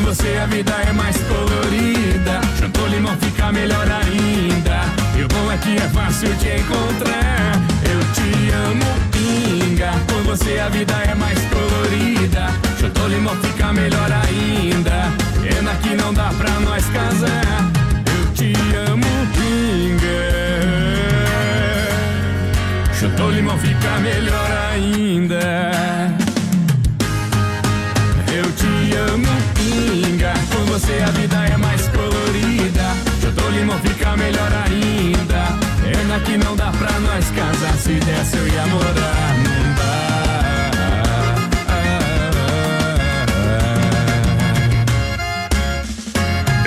Com 0.00 0.06
você 0.06 0.38
a 0.42 0.46
vida 0.46 0.72
é 0.88 0.92
mais 0.92 1.14
colorida. 1.24 2.40
Juntou 2.58 2.88
limão 2.88 3.14
fica 3.18 3.52
melhor 3.52 3.86
ainda. 3.86 4.80
E 5.14 5.22
o 5.22 5.28
bom 5.28 5.52
é 5.52 5.58
que 5.58 5.76
é 5.76 5.88
fácil 5.90 6.32
de 6.36 6.56
encontrar. 6.56 7.60
Eu 7.84 8.00
te 8.14 8.50
amo, 8.50 8.86
pinga. 9.12 9.92
Com 10.10 10.22
você 10.22 10.58
a 10.58 10.70
vida 10.70 10.94
é 10.94 11.14
mais 11.14 11.38
colorida. 11.50 12.46
Juntou 12.80 13.08
limão 13.08 13.36
fica 13.36 13.74
melhor 13.74 14.10
ainda. 14.10 15.12
Pena 15.42 15.74
que 15.82 15.94
não 15.94 16.14
dá 16.14 16.32
pra 16.38 16.50
nós 16.60 16.86
casar. 16.86 17.70
Eu 18.06 18.32
te 18.32 18.54
amo, 18.90 19.04
pinga. 19.34 20.00
Chutou 22.98 23.30
limão 23.30 23.58
fica 23.58 23.98
melhor 23.98 24.50
ainda. 24.72 25.99
Casar. 37.30 37.76
Se 37.78 37.94
desse 37.94 38.36
eu 38.36 38.46
ia 38.48 38.66
morar, 38.66 39.38
não 39.38 39.70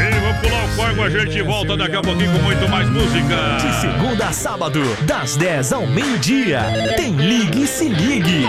Ei, 0.04 0.20
vamos 0.20 0.40
pular 0.42 0.64
o 0.64 0.68
fogo, 0.70 1.04
a 1.04 1.10
gente 1.10 1.42
volta 1.44 1.78
daqui 1.78 1.96
a 1.96 2.02
pouquinho 2.02 2.32
com 2.34 2.40
muito 2.40 2.68
mais 2.70 2.90
música. 2.90 3.58
De 3.62 3.72
segunda 3.82 4.26
a 4.28 4.34
sábado, 4.34 4.82
das 5.06 5.36
10 5.36 5.74
ao 5.74 5.86
meio-dia, 5.88 6.62
tem 6.96 7.16
Ligue 7.16 7.64
e 7.64 7.68
Se 7.68 7.88
Ligue. 7.88 8.46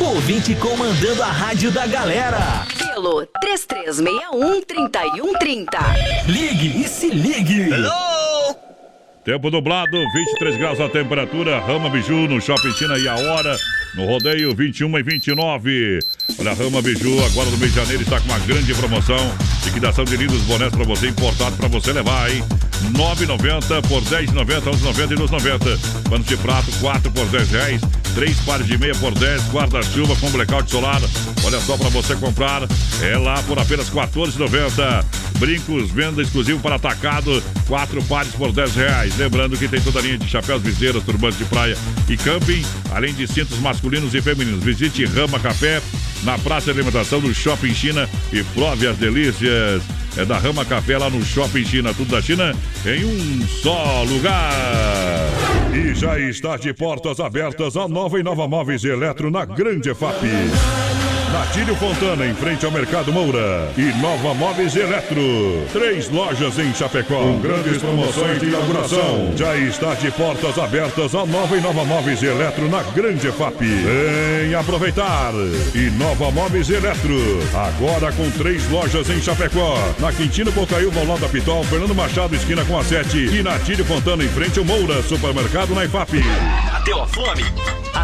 Ouvinte 0.00 0.54
comandando 0.56 1.22
a 1.22 1.28
rádio 1.28 1.70
da 1.70 1.86
galera. 1.86 2.66
Pelo 2.76 3.24
3361-3130. 3.44 5.68
Ligue 6.26 6.82
e 6.82 6.88
Se 6.88 7.08
Ligue. 7.08 7.70
Tempo 9.24 9.50
nublado, 9.50 9.96
23 10.12 10.56
graus 10.56 10.80
a 10.80 10.88
temperatura, 10.88 11.60
Rama 11.60 11.88
Biju 11.88 12.26
no 12.26 12.40
Shopping 12.40 12.72
China 12.72 12.98
e 12.98 13.06
a 13.06 13.14
hora 13.14 13.56
no 13.94 14.04
rodeio 14.04 14.52
21 14.52 14.98
e 14.98 15.02
29. 15.04 16.00
Olha, 16.40 16.50
a 16.50 16.54
Rama 16.54 16.82
Biju 16.82 17.24
agora 17.26 17.48
no 17.48 17.56
mês 17.56 17.72
de 17.72 17.78
janeiro 17.78 18.02
está 18.02 18.18
com 18.18 18.26
uma 18.26 18.38
grande 18.40 18.74
promoção. 18.74 19.32
Liquidação 19.64 20.04
de 20.04 20.16
lindos 20.16 20.42
bonés 20.42 20.72
para 20.72 20.82
você 20.82 21.06
importado 21.06 21.56
para 21.56 21.68
você 21.68 21.92
levar, 21.92 22.32
hein? 22.32 22.42
9,90 22.94 23.86
por 23.86 24.02
10,90, 24.02 24.62
11,90 24.62 25.12
e 25.12 25.14
2,90. 25.14 26.10
Panos 26.10 26.26
de 26.26 26.36
prato, 26.38 26.72
4 26.80 27.12
por 27.12 27.26
10 27.26 27.50
reais. 27.50 27.80
3 28.14 28.40
pares 28.40 28.66
de 28.66 28.76
meia 28.78 28.94
por 28.94 29.12
10, 29.14 29.50
guarda-chuva 29.50 30.14
com 30.16 30.30
blackout 30.30 30.70
solar. 30.70 31.00
Olha 31.44 31.60
só 31.60 31.76
para 31.76 31.88
você 31.88 32.14
comprar, 32.16 32.62
é 33.02 33.16
lá 33.16 33.42
por 33.42 33.58
apenas 33.58 33.90
14,90. 33.90 35.04
Brincos, 35.38 35.90
venda 35.90 36.22
exclusivo 36.22 36.60
para 36.60 36.76
atacado, 36.76 37.42
4 37.66 38.02
pares 38.04 38.32
por 38.32 38.52
10 38.52 38.74
reais. 38.74 39.16
Lembrando 39.16 39.56
que 39.56 39.66
tem 39.66 39.80
toda 39.80 39.98
a 39.98 40.02
linha 40.02 40.18
de 40.18 40.28
chapéus, 40.28 40.62
viseiras, 40.62 41.02
turbantes 41.02 41.38
de 41.38 41.44
praia 41.46 41.76
e 42.08 42.16
camping, 42.16 42.64
além 42.92 43.12
de 43.14 43.26
cintos 43.26 43.58
masculinos 43.58 44.14
e 44.14 44.22
femininos. 44.22 44.62
Visite 44.62 45.04
Rama 45.04 45.40
Café 45.40 45.82
na 46.22 46.38
Praça 46.38 46.66
de 46.66 46.78
Alimentação 46.78 47.20
do 47.20 47.34
Shopping 47.34 47.74
China 47.74 48.08
e 48.32 48.42
prove 48.42 48.86
as 48.86 48.96
delícias. 48.96 49.82
É 50.16 50.24
da 50.24 50.38
Rama 50.38 50.64
Café 50.64 50.98
lá 50.98 51.08
no 51.08 51.24
Shopping 51.24 51.64
China, 51.64 51.94
tudo 51.94 52.10
da 52.10 52.20
China 52.20 52.54
em 52.84 53.04
um 53.04 53.46
só 53.62 54.02
lugar. 54.04 55.61
E 55.74 55.94
já 55.94 56.18
está 56.18 56.58
de 56.58 56.74
portas 56.74 57.18
abertas 57.18 57.76
a 57.78 57.88
nova 57.88 58.20
e 58.20 58.22
nova 58.22 58.46
Móveis 58.46 58.84
Eletro 58.84 59.30
na 59.30 59.46
Grande 59.46 59.90
EFAP. 59.90 60.22
Natílio 61.32 61.74
Fontana, 61.76 62.26
em 62.26 62.34
frente 62.34 62.66
ao 62.66 62.70
Mercado 62.70 63.10
Moura. 63.10 63.72
E 63.78 63.84
Nova 64.02 64.34
Móveis 64.34 64.76
Eletro. 64.76 65.66
Três 65.72 66.10
lojas 66.10 66.58
em 66.58 66.74
Chapecó. 66.74 67.22
Com 67.22 67.40
grandes 67.40 67.78
promoções 67.78 68.38
de 68.38 68.48
inauguração. 68.48 69.32
Já 69.34 69.56
está 69.56 69.94
de 69.94 70.10
portas 70.10 70.58
abertas 70.58 71.14
a 71.14 71.24
nova 71.24 71.56
e 71.56 71.60
nova 71.62 71.86
Móveis 71.86 72.22
Eletro 72.22 72.68
na 72.68 72.82
Grande 72.82 73.28
EFAP. 73.28 73.60
Vem 73.60 74.54
aproveitar. 74.54 75.32
E 75.74 75.90
Nova 75.96 76.30
Móveis 76.30 76.68
Eletro. 76.68 77.16
Agora 77.54 78.12
com 78.12 78.30
três 78.32 78.68
lojas 78.68 79.08
em 79.08 79.22
Chapecó. 79.22 79.78
Na 80.00 80.12
Quintino 80.12 80.52
Bocaiúva, 80.52 81.00
ao 81.00 81.06
lado 81.06 81.20
da 81.20 81.28
Pitol, 81.30 81.64
Fernando 81.64 81.94
Machado, 81.94 82.36
esquina 82.36 82.62
com 82.66 82.78
a 82.78 82.84
7. 82.84 83.16
E 83.38 83.42
Natílio 83.42 83.86
Fontana, 83.86 84.22
em 84.22 84.28
frente 84.28 84.58
ao 84.58 84.66
Moura. 84.66 85.02
Supermercado 85.02 85.74
na 85.74 85.86
EFAP. 85.86 86.22
Bateu 86.70 87.02
a 87.02 87.06
fome? 87.06 87.42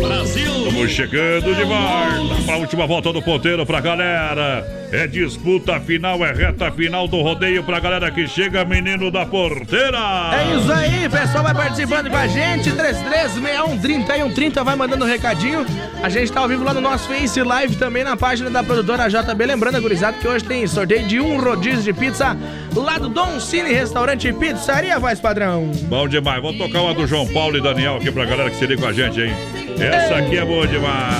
Brasil! 0.00 0.56
Estamos 0.66 0.90
chegando 0.90 1.54
demais 1.54 2.44
para 2.44 2.54
a 2.54 2.58
última 2.58 2.86
volta 2.86 3.12
do 3.12 3.22
ponteiro 3.22 3.64
pra 3.64 3.80
galera. 3.80 4.66
É 4.92 5.06
disputa 5.06 5.80
final, 5.80 6.24
é 6.24 6.32
reta 6.32 6.70
final 6.70 7.05
do 7.06 7.20
rodeio 7.22 7.62
pra 7.62 7.80
galera 7.80 8.10
que 8.10 8.26
chega, 8.26 8.64
menino 8.64 9.10
da 9.10 9.24
porteira. 9.26 9.98
É 10.32 10.56
isso 10.56 10.72
aí, 10.72 11.08
pessoal 11.08 11.44
vai 11.44 11.54
participando 11.54 12.10
com 12.10 12.16
a 12.16 12.26
gente, 12.26 12.70
33613130, 12.70 14.64
vai 14.64 14.76
mandando 14.76 15.04
um 15.04 15.08
recadinho. 15.08 15.64
A 16.02 16.08
gente 16.08 16.30
tá 16.30 16.40
ao 16.40 16.48
vivo 16.48 16.64
lá 16.64 16.74
no 16.74 16.80
nosso 16.80 17.08
Face 17.08 17.42
Live 17.42 17.76
também 17.76 18.04
na 18.04 18.16
página 18.16 18.50
da 18.50 18.62
produtora 18.62 19.08
JB. 19.08 19.46
Lembrando, 19.46 19.80
gurizada, 19.80 20.16
que 20.18 20.28
hoje 20.28 20.44
tem 20.44 20.66
sorteio 20.66 21.06
de 21.06 21.20
um 21.20 21.40
rodízio 21.40 21.82
de 21.82 21.92
pizza 21.92 22.36
lá 22.74 22.98
do 22.98 23.08
Dom 23.08 23.40
Cine 23.40 23.72
Restaurante 23.72 24.28
e 24.28 24.32
Pizzaria 24.32 24.98
Voz 24.98 25.20
Padrão. 25.20 25.70
Bom 25.82 26.06
demais, 26.06 26.42
vamos 26.42 26.58
tocar 26.58 26.82
uma 26.82 26.94
do 26.94 27.06
João 27.06 27.26
Paulo 27.28 27.56
e 27.56 27.62
Daniel 27.62 27.96
aqui 27.96 28.10
pra 28.10 28.24
galera 28.24 28.50
que 28.50 28.56
se 28.56 28.66
liga 28.66 28.82
com 28.82 28.88
a 28.88 28.92
gente, 28.92 29.20
hein? 29.20 29.34
Essa 29.78 30.16
aqui 30.16 30.38
é 30.38 30.44
boa 30.44 30.66
demais. 30.66 31.16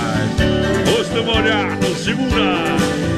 Rosto 0.90 1.22
molhado, 1.24 1.86
segura. 1.94 3.15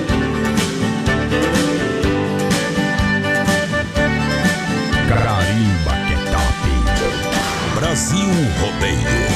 Brasil 7.99 8.31
Rodeio. 8.61 9.27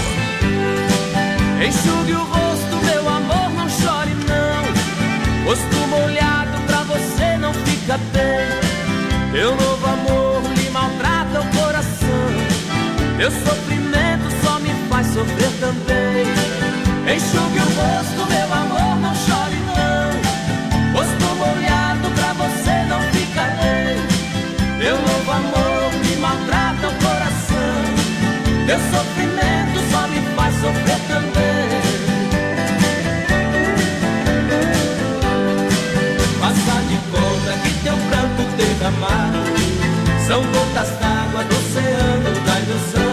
Enxugue 1.67 2.13
o 2.13 2.23
rosto, 2.23 2.77
meu 2.85 3.09
amor, 3.09 3.51
não 3.57 3.69
chore 3.69 4.15
não. 4.15 5.45
Rosto 5.45 5.77
molhado 5.89 6.61
pra 6.69 6.85
você 6.85 7.37
não 7.39 7.53
fica 7.53 7.99
bem. 8.13 9.33
Teu 9.33 9.57
novo 9.57 9.85
amor 9.85 10.43
lhe 10.57 10.71
maltrata 10.71 11.41
o 11.41 11.57
coração. 11.59 12.29
Teu 13.19 13.33
sofrimento 13.33 14.31
só 14.45 14.61
me 14.61 14.71
faz 14.89 15.09
sofrer 15.09 15.51
também. 15.59 16.23
Enxugue 17.17 17.59
o 17.59 17.65
rosto, 17.65 18.31
meu 18.31 18.55
amor, 18.55 18.97
não 19.01 19.15
chore 19.27 19.59
não. 19.67 20.93
Rosto 20.93 21.35
molhado 21.35 22.09
pra 22.15 22.33
você 22.35 22.85
não 22.89 23.01
fica 23.11 23.43
bem. 23.61 24.79
Teu 24.79 24.97
novo 24.99 25.31
amor 25.33 25.62
teu 28.67 28.79
sofrimento 28.79 29.79
só 29.91 30.07
me 30.09 30.21
faz 30.37 30.55
sofrer 30.55 31.01
também. 31.09 31.81
Faça 36.41 36.81
de 36.89 36.97
conta 37.11 37.59
que 37.63 37.71
teu 37.83 37.97
pranto 38.09 38.43
derramado 38.57 39.39
são 40.27 40.43
gotas 40.43 40.91
d'água 41.01 41.45
do 41.45 41.57
oceano 41.57 42.31
da 42.47 42.61
ilusão. 42.61 43.12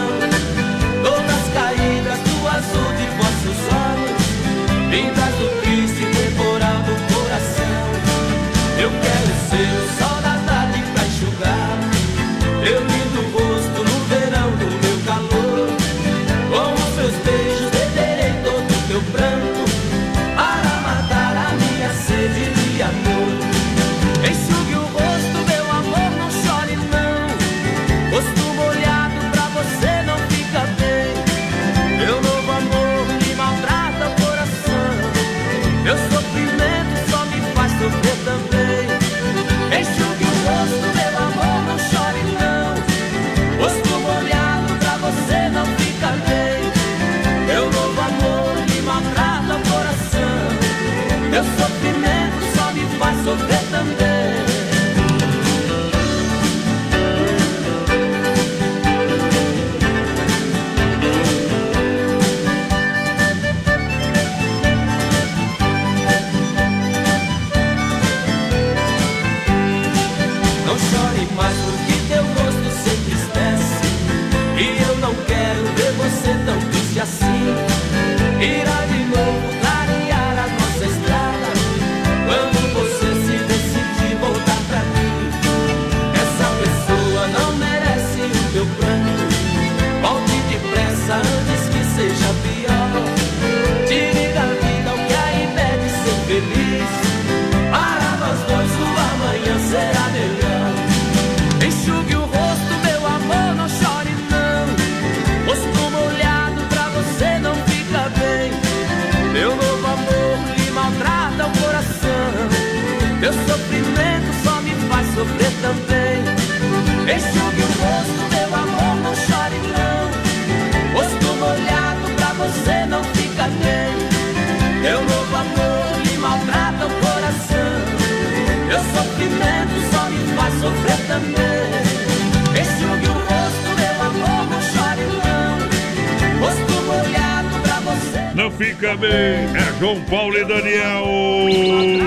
Não 134.48 134.60
chore 134.62 135.04
não 135.24 136.40
Rosto 136.40 136.82
molhado 136.84 137.60
pra 137.62 137.80
você 137.80 138.34
Não 138.34 138.50
fica 138.50 138.96
bem, 138.96 139.10
é 139.10 139.78
João 139.78 140.00
Paulo 140.02 140.36
e 140.36 140.44
Daniel 140.44 141.06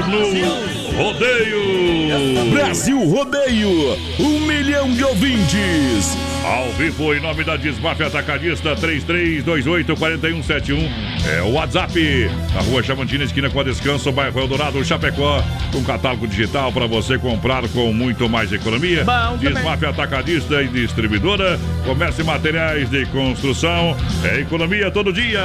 no 0.07 0.73
Rodeio. 0.95 2.51
Brasil 2.51 2.99
Rodeio, 3.09 3.97
um 4.19 4.39
milhão 4.41 4.91
de 4.91 5.03
ouvintes. 5.03 6.15
Ao 6.43 6.69
vivo, 6.73 7.15
em 7.15 7.21
nome 7.21 7.41
da 7.45 7.55
Desmafia 7.55 8.07
Atacadista 8.07 8.75
3328-4171. 8.75 10.77
É 11.25 11.41
o 11.41 11.53
WhatsApp. 11.53 12.29
Na 12.53 12.59
rua 12.59 12.83
Chamantina, 12.83 13.23
esquina 13.23 13.49
com 13.49 13.61
a 13.61 13.63
Descanso, 13.63 14.11
bairro 14.11 14.41
Eldorado, 14.41 14.83
Chapecó. 14.83 15.41
Um 15.73 15.85
catálogo 15.85 16.27
digital 16.27 16.69
para 16.73 16.85
você 16.85 17.17
comprar 17.17 17.65
com 17.69 17.93
muito 17.93 18.27
mais 18.27 18.51
economia. 18.51 19.05
Bom. 19.05 19.37
Desmafia 19.37 19.87
Atacadista 19.89 20.61
e 20.61 20.67
Distribuidora. 20.67 21.57
Comércio 21.85 22.23
e 22.23 22.25
materiais 22.25 22.89
de 22.89 23.05
construção. 23.05 23.95
É 24.25 24.41
economia 24.41 24.91
todo 24.91 25.13
dia. 25.13 25.39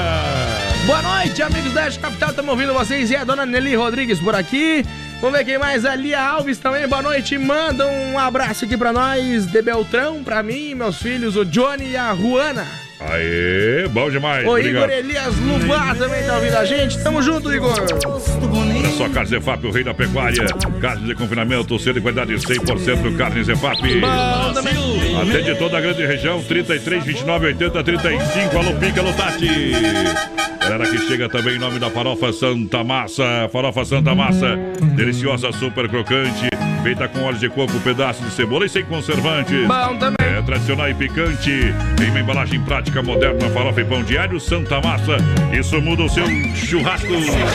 Boa 0.84 1.00
noite, 1.00 1.40
amigos 1.40 1.72
da 1.72 1.88
Capital, 1.92 2.30
estamos 2.30 2.50
ouvindo 2.50 2.74
vocês 2.74 3.08
e 3.10 3.16
a 3.16 3.22
dona 3.22 3.46
Nelly 3.46 3.76
Rodrigues 3.76 4.18
por 4.18 4.34
aqui. 4.34 4.84
Vamos 5.20 5.36
ver 5.36 5.44
quem 5.44 5.58
mais, 5.58 5.84
a 5.84 5.96
Alves 6.22 6.58
também, 6.58 6.86
boa 6.86 7.02
noite, 7.02 7.36
manda 7.36 7.84
um 7.88 8.16
abraço 8.16 8.64
aqui 8.64 8.76
pra 8.76 8.92
nós, 8.92 9.50
de 9.50 9.60
Beltrão, 9.60 10.22
pra 10.22 10.44
mim, 10.44 10.74
meus 10.74 11.02
filhos, 11.02 11.34
o 11.34 11.44
Johnny 11.44 11.90
e 11.90 11.96
a 11.96 12.12
Ruana. 12.12 12.87
Aê, 13.00 13.86
bom 13.88 14.10
demais. 14.10 14.44
O 14.44 14.50
Obrigado. 14.50 14.90
Igor 14.90 14.98
Elias 14.98 15.36
Lubar 15.36 15.96
também 15.96 16.22
tá 16.24 16.34
ouvindo 16.34 16.56
a 16.56 16.64
gente, 16.64 17.02
tamo 17.02 17.22
junto, 17.22 17.52
Igor. 17.52 17.72
Olha 17.78 18.90
só, 18.96 19.08
Carne 19.08 19.30
Zefap, 19.30 19.64
o 19.66 19.70
rei 19.70 19.84
da 19.84 19.94
pecuária. 19.94 20.44
Carne 20.80 21.06
de 21.06 21.14
confinamento, 21.14 21.78
selo 21.78 21.94
de 21.94 22.00
qualidade 22.00 22.34
100% 22.34 23.16
Carne 23.16 23.44
Zefap. 23.44 23.78
Atende 25.22 25.54
toda 25.56 25.78
a 25.78 25.80
grande 25.80 26.04
região, 26.04 26.42
33, 26.42 27.04
29, 27.04 27.46
80, 27.46 27.84
35. 27.84 28.58
Alô, 28.58 28.72
Pica, 28.74 29.00
alô, 29.00 29.12
Tati. 29.12 29.72
Galera 30.60 30.86
que 30.90 30.98
chega 30.98 31.28
também 31.28 31.54
em 31.56 31.58
nome 31.58 31.78
da 31.78 31.88
Farofa 31.90 32.32
Santa 32.32 32.82
Massa. 32.82 33.48
Farofa 33.52 33.84
Santa 33.84 34.14
Massa, 34.14 34.58
deliciosa, 34.96 35.52
super 35.52 35.88
crocante. 35.88 36.48
Feita 36.88 37.06
com 37.06 37.20
óleo 37.20 37.36
de 37.36 37.50
coco, 37.50 37.78
pedaço 37.80 38.22
de 38.24 38.30
cebola 38.30 38.64
e 38.64 38.68
sem 38.70 38.82
conservantes. 38.82 39.66
Bom 39.66 39.98
também. 39.98 40.16
É 40.38 40.40
tradicional 40.40 40.88
e 40.88 40.94
picante. 40.94 41.50
Em 42.02 42.10
uma 42.10 42.20
embalagem 42.20 42.58
prática, 42.62 43.02
moderna, 43.02 43.50
farofa 43.50 43.82
e 43.82 43.84
pão 43.84 44.02
diário, 44.02 44.40
Santa 44.40 44.80
Massa. 44.80 45.18
Isso 45.52 45.78
muda 45.82 46.04
o 46.04 46.08
seu 46.08 46.24
churrasco. 46.54 47.08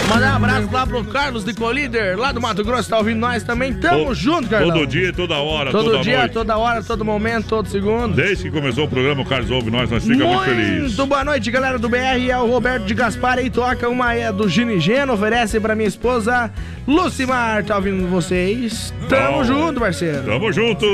Mandar 0.08 0.34
um 0.34 0.36
abraço 0.36 0.70
lá 0.72 0.86
pro 0.86 1.04
Carlos 1.06 1.44
de 1.44 1.52
Colíder, 1.56 2.16
lá 2.16 2.32
do 2.32 2.40
Mato 2.40 2.64
Grosso, 2.64 2.90
tá 2.92 3.00
ouvindo 3.00 3.18
nós 3.18 3.42
também. 3.42 3.74
Tamo 3.74 4.06
To- 4.06 4.14
junto, 4.14 4.48
Carlão. 4.50 4.72
Todo 4.78 4.86
dia, 4.86 5.12
toda 5.12 5.36
hora, 5.38 5.72
Todo 5.72 5.86
toda 5.94 6.04
dia, 6.04 6.20
noite. 6.20 6.34
toda 6.34 6.56
hora, 6.56 6.84
todo 6.84 7.04
momento, 7.04 7.48
todo 7.48 7.68
segundo. 7.68 8.14
Desde 8.16 8.44
que 8.44 8.52
começou 8.52 8.86
o 8.86 8.88
programa, 8.88 9.24
o 9.24 9.26
Carlos 9.26 9.50
ouve 9.50 9.72
nós, 9.72 9.90
nós 9.90 10.04
ficamos 10.06 10.28
muito 10.28 10.44
felizes. 10.46 10.80
Muito 10.96 11.06
boa 11.08 11.26
noite, 11.26 11.50
galera 11.50 11.80
do 11.80 11.90
BR. 11.90 12.30
É 12.30 12.38
o 12.38 12.46
Roberto 12.46 12.86
de 12.86 12.94
Gaspar 12.94 13.40
aí, 13.40 13.50
toca 13.50 13.90
uma 13.90 14.14
é 14.14 14.32
do 14.32 14.48
Gino 14.48 14.74
e 14.74 14.80
Geno, 14.80 15.14
oferece 15.14 15.60
pra 15.60 15.74
minha 15.74 15.88
esposa 15.90 16.52
Lucimar. 16.88 17.64
Tá 17.64 17.78
ouvindo 17.78 18.08
vocês? 18.08 18.94
Tamo 19.14 19.38
Bom. 19.38 19.44
junto, 19.44 19.80
parceiro. 19.80 20.24
Tamo 20.24 20.52
junto! 20.52 20.86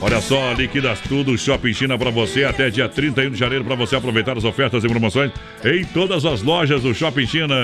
Olha 0.00 0.20
só, 0.20 0.52
liquidas 0.52 1.00
tudo, 1.00 1.36
Shopping 1.36 1.72
China 1.72 1.98
pra 1.98 2.10
você 2.10 2.44
até 2.44 2.70
dia 2.70 2.88
31 2.88 3.30
de 3.30 3.38
janeiro 3.38 3.64
pra 3.64 3.74
você 3.74 3.96
aproveitar 3.96 4.36
as 4.36 4.44
ofertas 4.44 4.84
e 4.84 4.88
promoções 4.88 5.32
em 5.64 5.84
todas 5.86 6.24
as 6.24 6.42
lojas 6.42 6.82
do 6.82 6.94
Shopping 6.94 7.26
China. 7.26 7.54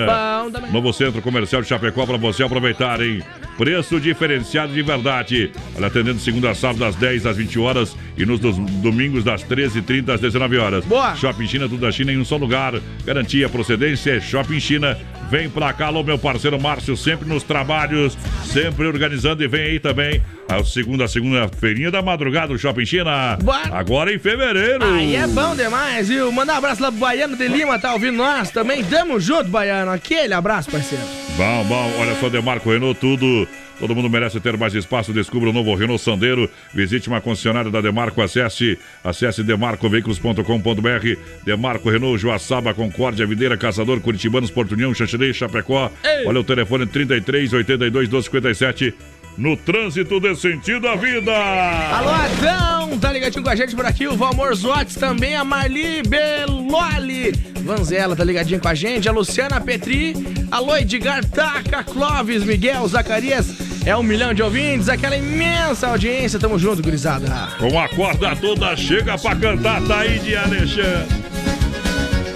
Novo 0.71 0.91
Centro 0.91 1.21
Comercial 1.21 1.61
de 1.61 1.67
Chapecó 1.67 2.05
pra 2.05 2.17
você 2.17 2.43
aproveitar, 2.43 3.01
hein? 3.01 3.23
Preço 3.57 3.99
diferenciado 3.99 4.73
de 4.73 4.81
verdade. 4.81 5.51
Olha, 5.77 5.87
atendendo 5.87 6.19
segunda 6.19 6.49
a 6.49 6.55
sábado 6.55 6.79
das 6.79 6.95
10 6.95 7.25
às 7.27 7.37
20 7.37 7.59
horas 7.59 7.95
e 8.17 8.25
nos 8.25 8.39
domingos 8.39 9.23
das 9.23 9.43
13h30 9.43 10.09
às 10.09 10.19
19 10.19 10.57
horas. 10.57 10.85
Boa. 10.85 11.15
Shopping 11.15 11.47
China, 11.47 11.69
tudo 11.69 11.81
da 11.81 11.91
China 11.91 12.11
em 12.11 12.17
um 12.17 12.25
só 12.25 12.35
lugar. 12.35 12.73
Garantia, 13.05 13.47
procedência 13.47 14.17
é 14.17 14.19
Shopping 14.19 14.59
China. 14.59 14.97
Vem 15.33 15.49
pra 15.49 15.73
cá, 15.73 15.87
alô, 15.87 16.03
meu 16.03 16.19
parceiro 16.19 16.61
Márcio, 16.61 16.95
sempre 16.95 17.27
nos 17.27 17.41
trabalhos, 17.41 18.15
sempre 18.45 18.85
organizando 18.85 19.43
e 19.43 19.47
vem 19.47 19.63
aí 19.63 19.79
também 19.79 20.21
a 20.47 20.63
segunda, 20.63 21.07
segunda 21.07 21.47
feirinha 21.47 21.89
da 21.89 22.03
madrugada 22.03 22.49
do 22.49 22.59
Shopping 22.59 22.85
China. 22.85 23.35
Bora. 23.41 23.75
Agora 23.75 24.13
em 24.13 24.19
fevereiro. 24.19 24.85
Aí 24.85 25.15
é 25.15 25.25
bom 25.25 25.55
demais, 25.55 26.07
viu? 26.07 26.31
Mandar 26.31 26.53
um 26.53 26.57
abraço 26.57 26.83
lá 26.83 26.91
pro 26.91 26.99
Baiano 26.99 27.35
de 27.35 27.47
Lima, 27.47 27.79
tá 27.79 27.93
ouvindo 27.93 28.17
nós 28.17 28.51
também. 28.51 28.83
Tamo 28.83 29.19
junto, 29.19 29.49
Baiano. 29.49 29.89
Aquele 29.89 30.35
abraço, 30.35 30.69
parceiro. 30.69 31.03
Bom, 31.35 31.63
bom, 31.63 31.91
olha 31.99 32.13
só, 32.19 32.29
Demarco 32.29 32.69
Renault, 32.69 32.99
tudo. 32.99 33.47
Todo 33.83 33.93
mundo 33.93 34.09
merece 34.09 34.39
ter 34.39 34.55
mais 34.55 34.73
espaço. 34.73 35.11
Descubra 35.11 35.49
o 35.49 35.51
novo 35.51 35.75
Renault 35.75 36.01
Sandeiro. 36.01 36.49
Visite 36.73 37.09
uma 37.09 37.19
concessionária 37.19 37.69
da 37.69 37.81
Demarco. 37.81 38.21
Acesse, 38.21 38.79
acesse 39.03 39.43
demarcoveículos.com.br. 39.43 41.17
Demarco 41.43 41.89
Renault, 41.89 42.17
Joaçaba, 42.17 42.73
Concórdia, 42.73 43.27
Videira, 43.27 43.57
Caçador, 43.57 43.99
Curitibanos, 43.99 44.49
Porto 44.49 44.71
União, 44.71 44.93
Xaxerê, 44.93 45.33
Chapecó. 45.33 45.91
Ei. 46.01 46.25
Olha 46.25 46.39
o 46.39 46.45
telefone 46.45 46.85
33 46.87 47.51
82 47.51 48.07
12 48.07 48.25
57. 48.27 48.93
no 49.37 49.57
trânsito 49.57 50.17
de 50.17 50.33
sentido 50.35 50.87
à 50.87 50.95
vida. 50.95 51.33
Alô, 51.33 52.09
Adão, 52.09 52.97
tá 52.99 53.11
ligadinho 53.11 53.43
com 53.43 53.49
a 53.49 53.55
gente 53.55 53.75
por 53.75 53.85
aqui, 53.85 54.07
o 54.07 54.15
Valmor 54.15 54.53
Zotes 54.55 54.95
também, 54.95 55.35
a 55.35 55.43
Marli 55.43 56.03
Beloli, 56.03 57.31
Vanzela 57.63 58.15
tá 58.15 58.23
ligadinho 58.23 58.59
com 58.59 58.67
a 58.67 58.75
gente, 58.75 59.09
a 59.09 59.11
Luciana 59.11 59.59
Petri, 59.59 60.13
alô, 60.51 60.77
Edgar 60.77 61.25
Taca, 61.25 61.83
Clóvis, 61.83 62.43
Miguel, 62.43 62.87
Zacarias, 62.87 63.72
é 63.85 63.95
um 63.95 64.03
milhão 64.03 64.33
de 64.33 64.41
ouvintes, 64.41 64.87
aquela 64.89 65.15
imensa 65.15 65.87
audiência, 65.87 66.39
tamo 66.39 66.57
junto, 66.57 66.81
gurizada. 66.81 67.27
Com 67.59 67.77
a 67.79 67.87
corda 67.89 68.35
toda, 68.35 68.75
chega 68.77 69.17
pra 69.17 69.35
cantar, 69.35 69.81
tá 69.81 69.99
aí 69.99 70.19
de 70.19 70.35
Alexandre. 70.35 71.23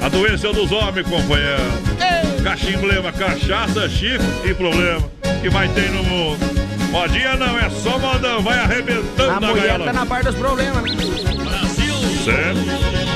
A 0.02 0.10
doença 0.10 0.52
dos 0.54 0.72
homens, 0.72 1.08
companheiro. 1.08 1.64
Cachimblema, 2.44 3.12
cachaça, 3.12 3.90
chifre 3.90 4.26
e 4.46 4.54
problema 4.54 5.04
que 5.42 5.50
vai 5.50 5.68
ter 5.70 5.90
no 5.92 6.04
mundo. 6.04 6.40
Modinha 6.92 7.36
não, 7.36 7.60
é 7.60 7.70
só 7.70 7.98
modão, 8.00 8.42
vai 8.42 8.58
arrebentando 8.60 9.30
A 9.32 9.36
a, 9.38 9.42
mulher 9.42 9.68
gaiola. 9.68 9.86
tá 9.86 9.94
na 9.94 10.06
parte 10.06 10.26
dos 10.28 10.36
problemas, 10.36 10.84
né? 10.84 10.98
Certo? 12.24 13.07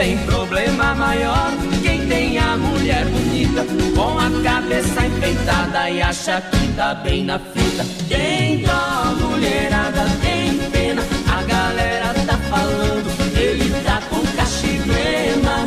Tem 0.00 0.16
problema 0.24 0.94
maior 0.94 1.52
quem 1.82 2.06
tem 2.08 2.38
a 2.38 2.56
mulher 2.56 3.04
bonita 3.04 3.66
com 3.94 4.18
a 4.18 4.30
cabeça 4.42 5.04
enfeitada 5.04 5.90
e 5.90 6.00
acha 6.00 6.40
que 6.40 6.68
tá 6.68 6.94
bem 6.94 7.24
na 7.24 7.38
fita. 7.38 7.84
Tem 8.08 8.62
dó, 8.62 9.14
mulherada, 9.20 10.06
tem 10.22 10.56
pena. 10.70 11.02
A 11.30 11.42
galera 11.42 12.14
tá 12.26 12.38
falando, 12.48 13.36
ele 13.36 13.68
tá 13.84 14.00
com 14.08 14.22
cachiblema. 14.38 15.66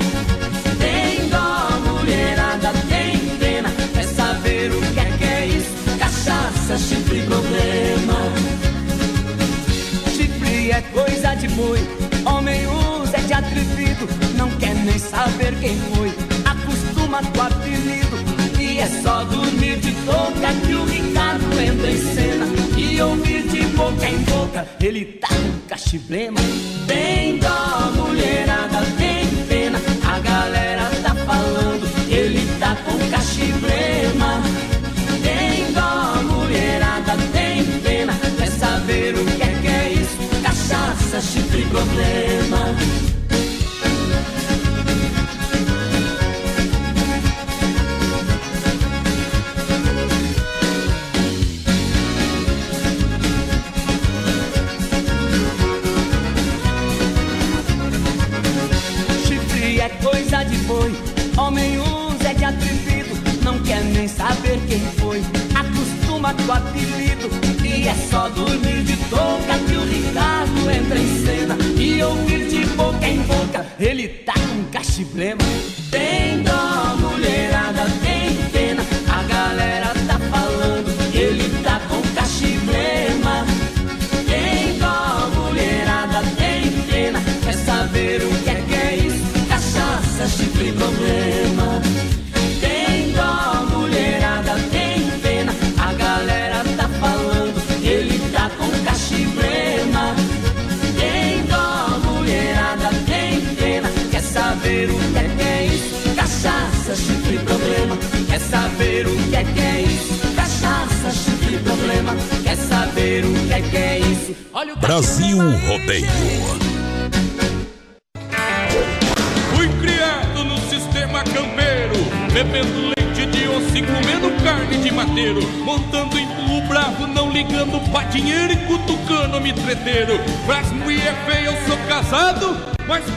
Tem 0.79 1.29
dó, 1.29 1.91
mulherada, 1.91 2.73
tem 2.89 3.19
pena. 3.38 3.69
Quer 3.93 4.07
saber 4.07 4.71
o 4.71 4.81
que 4.93 4.99
é 4.99 5.05
que 5.15 5.23
é 5.25 5.45
isso? 5.45 5.99
Cachaça, 5.99 6.79
chifre, 6.79 7.21
problema. 7.21 8.17
Chifre 10.15 10.71
é 10.71 10.81
coisa 10.91 11.36
de 11.36 11.47
boi, 11.49 11.88
atrevido, 13.34 14.07
não 14.38 14.49
quer 14.51 14.75
nem 14.75 14.97
saber 14.97 15.53
quem 15.59 15.77
foi, 15.93 16.13
acostuma 16.45 17.21
com 17.23 17.41
apelido, 17.41 18.17
e 18.59 18.79
é 18.79 18.88
só 19.01 19.23
dormir 19.23 19.77
de 19.77 19.91
touca 20.05 20.53
que 20.65 20.73
o 20.73 20.86
Ricardo 20.86 21.45
entra 21.59 21.91
em 21.91 21.97
cena, 21.97 22.45
e 22.77 23.01
ouvir 23.01 23.43
de 23.47 23.63
boca 23.75 24.07
em 24.07 24.17
boca, 24.23 24.67
ele 24.79 25.05
tá 25.05 25.27
com 25.27 25.67
cachiblema. 25.67 26.39
Tem 26.88 27.39
dó, 27.39 27.91
mulherada, 27.95 28.81
tem 28.97 29.25
pena, 29.47 29.81
a 30.05 30.19
galera 30.19 30.89
tá 31.01 31.15
falando, 31.15 31.88
ele 32.09 32.47
tá 32.59 32.75
com 32.86 32.97
cachiblema. 33.09 34.72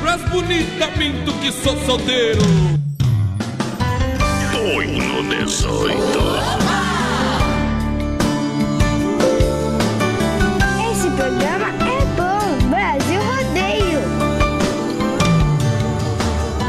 Pras 0.06 0.22
bonitas 0.30 0.96
minto 0.96 1.32
que 1.40 1.50
sou 1.50 1.76
solteiro. 1.84 2.40
Foi 4.52 4.86
no 4.86 5.24
18. 5.24 5.98
Esse 10.92 11.10
programa 11.10 11.66
é 11.82 12.04
bom. 12.14 12.68
Brasil 12.68 13.20
Rodeio. 13.20 14.00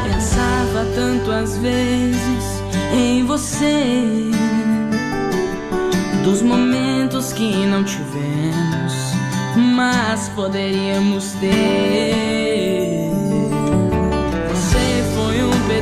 Pensava 0.02 0.84
tanto 0.96 1.30
às 1.30 1.56
vezes 1.58 2.62
em 2.92 3.24
você, 3.24 3.94
dos 6.24 6.42
momentos 6.42 7.32
que 7.32 7.54
não 7.66 7.84
tivemos, 7.84 8.94
mas 9.76 10.28
poderíamos 10.30 11.34
ter. 11.34 12.67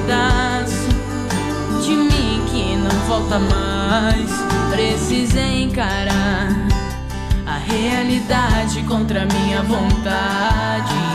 Pedaço 0.07 0.89
de 1.83 1.97
mim 1.97 2.45
que 2.47 2.77
não 2.77 3.01
volta 3.07 3.39
mais. 3.39 4.31
Precisei 4.71 5.65
encarar 5.65 6.49
a 7.45 7.59
realidade 7.59 8.83
contra 8.85 9.27
minha 9.27 9.63
vontade. 9.63 11.06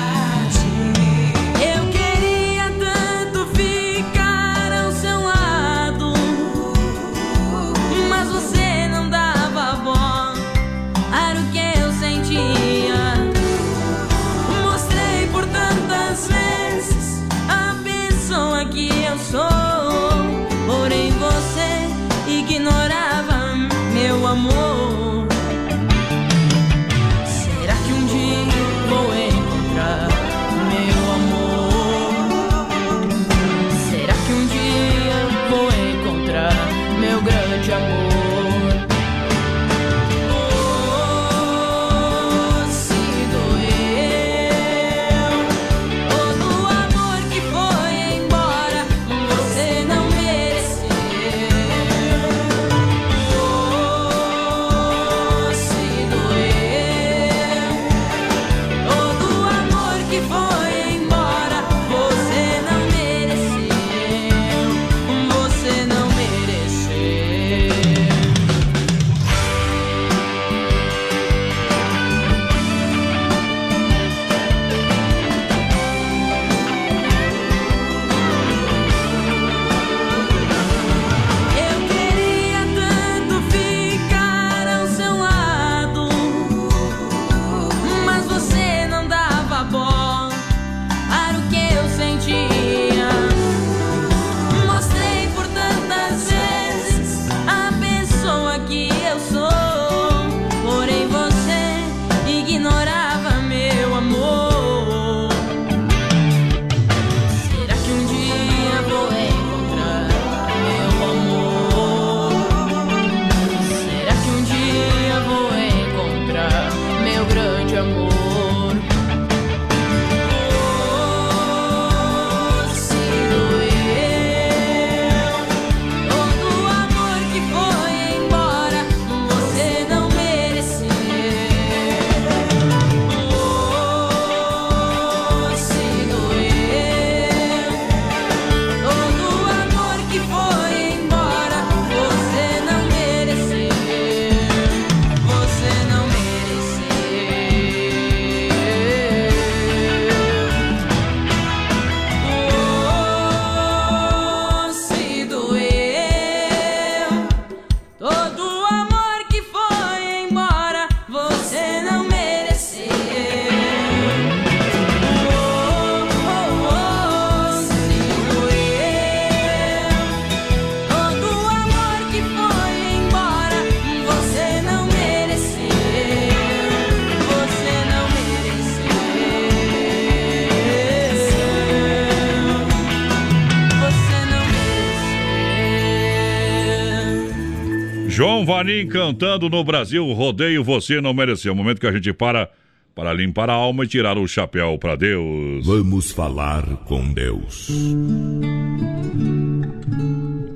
João 188.82 188.88
Vanim 188.88 188.88
cantando 188.88 189.50
no 189.50 189.64
Brasil, 189.64 190.12
rodeio 190.14 190.64
você 190.64 191.02
não 191.02 191.14
mereceu. 191.14 191.54
O 191.54 191.56
momento 191.56 191.80
que 191.80 191.88
a 191.88 191.92
gente 191.92 192.12
para 192.14 192.50
para 192.94 193.14
limpar 193.14 193.50
a 193.50 193.54
alma 193.54 193.86
e 193.86 193.88
tirar 193.88 194.18
o 194.18 194.28
chapéu 194.28 194.78
para 194.78 194.98
Deus. 194.98 195.66
Vamos 195.66 196.12
falar 196.12 196.64
com 196.86 197.14
Deus. 197.14 197.70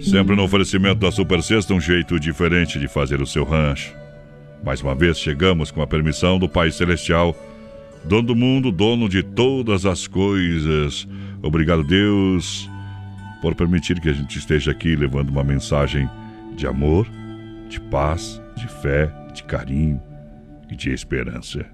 Sempre 0.02 0.36
no 0.36 0.44
oferecimento 0.44 1.00
da 1.00 1.12
Super 1.12 1.42
Sexta, 1.42 1.74
um 1.74 1.80
jeito 1.80 2.20
diferente 2.20 2.78
de 2.78 2.90
fazer 2.90 3.22
o 3.22 3.26
seu 3.26 3.46
rancho. 3.46 3.94
Mais 4.64 4.82
uma 4.82 4.94
vez 4.94 5.18
chegamos 5.18 5.72
com 5.72 5.82
a 5.82 5.88
permissão 5.88 6.38
do 6.38 6.50
Pai 6.50 6.72
Celestial, 6.72 7.34
dono 8.04 8.28
do 8.28 8.36
mundo, 8.36 8.70
dono 8.70 9.08
de 9.08 9.24
todas 9.24 9.86
as 9.86 10.06
coisas. 10.06 11.08
Obrigado, 11.42 11.84
Deus, 11.84 12.70
por 13.42 13.56
permitir 13.56 14.02
que 14.02 14.10
a 14.10 14.14
gente 14.14 14.38
esteja 14.38 14.72
aqui 14.72 14.94
levando 14.94 15.30
uma 15.30 15.44
mensagem 15.44 16.10
de 16.58 16.68
amor, 16.68 17.08
de 17.68 17.80
paz, 17.80 18.42
de 18.56 18.68
fé, 18.68 19.12
de 19.34 19.44
carinho 19.44 20.02
e 20.70 20.76
de 20.76 20.92
esperança. 20.92 21.66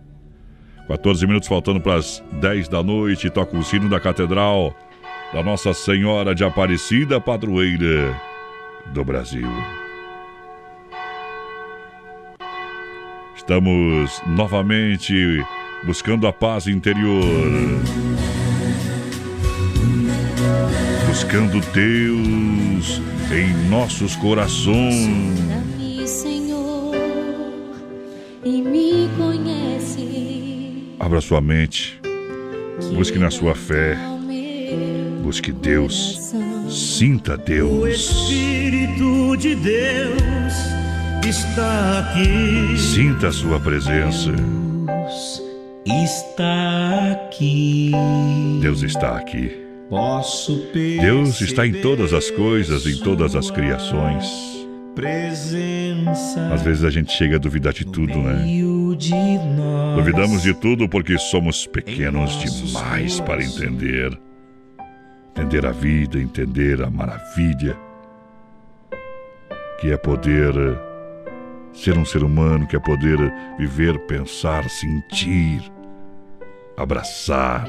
14 0.87 1.25
minutos 1.25 1.47
faltando 1.47 1.79
para 1.79 1.95
as 1.95 2.23
10 2.33 2.67
da 2.67 2.83
noite, 2.83 3.29
toca 3.29 3.57
o 3.57 3.63
sino 3.63 3.89
da 3.89 3.99
Catedral 3.99 4.75
da 5.33 5.41
Nossa 5.41 5.73
Senhora 5.73 6.35
de 6.35 6.43
Aparecida, 6.43 7.19
padroeira 7.19 8.13
do 8.93 9.03
Brasil. 9.03 9.47
Estamos 13.35 14.21
novamente 14.27 15.43
buscando 15.83 16.27
a 16.27 16.33
paz 16.33 16.67
interior. 16.67 17.23
Buscando 21.07 21.59
Deus 21.71 23.01
em 23.31 23.69
nossos 23.69 24.15
corações. 24.17 25.60
Abra 31.11 31.19
sua 31.19 31.41
mente, 31.41 31.99
busque 32.95 33.19
na 33.19 33.29
sua 33.29 33.53
fé, 33.53 33.97
busque 35.21 35.51
Deus, 35.51 36.33
sinta 36.69 37.33
O 37.33 37.37
Deus, 37.37 37.99
Espírito 37.99 39.35
de 39.35 39.55
Deus 39.55 40.53
está 41.27 41.99
aqui. 41.99 42.77
sinta 42.77 43.27
a 43.27 43.31
sua 43.33 43.59
presença. 43.59 44.31
Está 45.85 47.11
aqui. 47.11 47.91
Deus 48.61 48.81
está 48.81 49.17
aqui. 49.17 49.51
Posso 49.89 50.65
Deus 50.73 51.41
está 51.41 51.67
em 51.67 51.73
todas 51.81 52.13
as 52.13 52.31
coisas, 52.31 52.87
em 52.87 52.95
todas 53.03 53.35
as 53.35 53.51
criações. 53.51 54.25
Às 56.53 56.61
vezes 56.61 56.85
a 56.85 56.89
gente 56.89 57.11
chega 57.11 57.35
a 57.35 57.39
duvidar 57.39 57.73
de 57.73 57.83
tudo, 57.83 58.17
né? 58.17 58.45
De 59.01 59.39
nós. 59.39 59.97
Duvidamos 59.97 60.43
de 60.43 60.53
tudo 60.53 60.87
porque 60.87 61.17
somos 61.17 61.65
pequenos 61.65 62.39
demais 62.39 63.19
para 63.19 63.43
entender. 63.43 64.17
Entender 65.31 65.65
a 65.65 65.71
vida, 65.71 66.19
entender 66.19 66.83
a 66.83 66.89
maravilha 66.89 67.77
que 69.79 69.91
é 69.91 69.97
poder 69.97 70.53
eh, 70.55 71.73
ser 71.73 71.97
um 71.97 72.05
ser 72.05 72.23
humano, 72.23 72.67
que 72.67 72.75
é 72.75 72.79
poder 72.79 73.17
viver, 73.57 73.97
pensar, 74.05 74.69
sentir, 74.69 75.63
abraçar. 76.77 77.67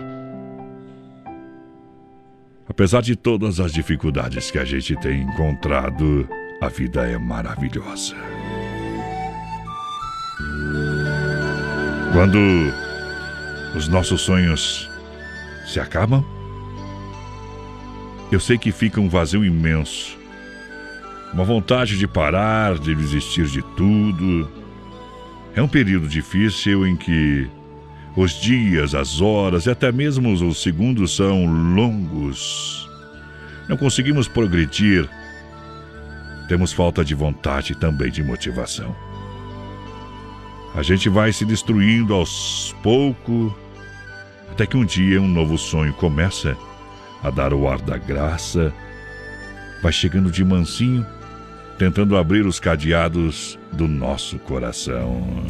Apesar 2.69 3.01
de 3.01 3.17
todas 3.17 3.61
as 3.61 3.73
dificuldades 3.73 4.51
que 4.51 4.59
a 4.59 4.65
gente 4.65 4.95
tem 4.97 5.23
encontrado, 5.23 6.29
a 6.61 6.69
vida 6.69 7.09
é 7.09 7.17
maravilhosa. 7.17 8.17
Quando 12.13 12.39
os 13.75 13.89
nossos 13.89 14.21
sonhos 14.21 14.87
se 15.67 15.81
acabam, 15.81 16.23
eu 18.31 18.39
sei 18.39 18.59
que 18.59 18.71
fica 18.71 19.01
um 19.01 19.09
vazio 19.09 19.43
imenso. 19.43 20.19
Uma 21.33 21.43
vontade 21.43 21.97
de 21.97 22.07
parar, 22.07 22.79
de 22.79 22.95
desistir 22.95 23.47
de 23.47 23.63
tudo. 23.77 24.47
É 25.55 25.63
um 25.63 25.69
período 25.69 26.07
difícil 26.07 26.87
em 26.87 26.97
que 26.97 27.49
os 28.15 28.33
dias, 28.39 28.95
as 28.95 29.23
horas 29.23 29.65
e 29.65 29.71
até 29.71 29.91
mesmo 29.91 30.35
os 30.35 30.63
segundos 30.63 31.17
são 31.17 31.47
longos. 31.47 32.87
Não 33.71 33.77
conseguimos 33.79 34.29
progredir. 34.29 35.09
Temos 36.47 36.75
falta 36.75 37.03
de 37.03 37.15
vontade 37.15 37.73
e 37.73 37.75
também 37.75 38.11
de 38.11 38.23
motivação. 38.23 38.95
A 40.75 40.83
gente 40.83 41.09
vai 41.09 41.33
se 41.33 41.45
destruindo 41.45 42.15
aos 42.15 42.75
poucos, 42.83 43.53
até 44.51 44.67
que 44.67 44.77
um 44.77 44.85
dia 44.85 45.21
um 45.21 45.29
novo 45.29 45.59
sonho 45.59 45.93
começa 45.93 46.57
a 47.23 47.31
dar 47.31 47.53
o 47.53 47.69
ar 47.69 47.81
da 47.81 47.99
graça, 47.99 48.73
vai 49.83 49.93
chegando 49.93 50.31
de 50.31 50.43
mansinho, 50.45 51.07
tentando 51.79 52.17
abrir 52.17 52.47
os 52.47 52.59
cadeados 52.59 53.59
do 53.73 53.87
nosso 53.87 54.39
coração. 54.39 55.45